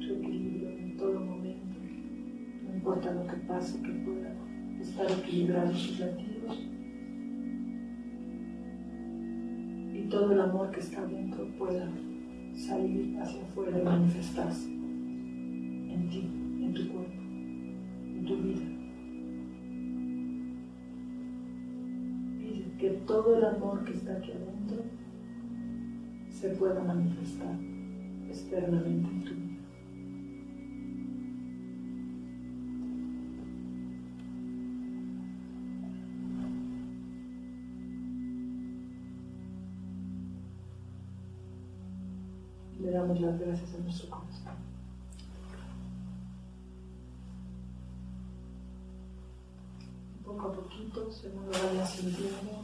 su 0.00 0.12
equilibrio 0.14 0.70
en 0.70 0.96
todo 0.96 1.20
momento 1.20 1.66
importa 2.86 3.12
lo 3.12 3.26
que 3.26 3.36
pase, 3.48 3.82
que 3.82 3.90
pueda 4.04 4.32
estar 4.80 5.10
equilibrado 5.10 5.74
sus 5.74 5.98
latidos. 5.98 6.35
Y 9.94 10.08
todo 10.08 10.32
el 10.32 10.40
amor 10.40 10.70
que 10.70 10.80
está 10.80 11.04
dentro 11.06 11.46
pueda 11.58 11.88
salir 12.54 13.18
hacia 13.18 13.42
afuera 13.42 13.78
y 13.78 13.82
manifestarse 13.82 14.70
en 14.70 16.08
ti, 16.10 16.30
en 16.64 16.74
tu 16.74 16.88
cuerpo, 16.92 17.22
en 17.22 18.24
tu 18.26 18.36
vida. 18.36 18.76
Que 22.78 22.90
todo 23.06 23.38
el 23.38 23.44
amor 23.44 23.84
que 23.84 23.92
está 23.94 24.18
aquí 24.18 24.32
adentro 24.32 24.84
se 26.28 26.50
pueda 26.50 26.84
manifestar 26.84 27.58
externamente 28.28 29.08
en 29.08 29.24
tu 29.24 29.34
vida. 29.34 29.45
Le 42.86 42.92
damos 42.92 43.20
las 43.20 43.36
gracias 43.40 43.74
a 43.74 43.78
nuestro 43.78 44.10
corazón. 44.10 44.54
Poco 50.24 50.46
a 50.46 50.52
poquito, 50.52 51.10
según 51.10 51.46
lo 51.46 51.50
vaya 51.50 51.84
sintiendo, 51.84 52.62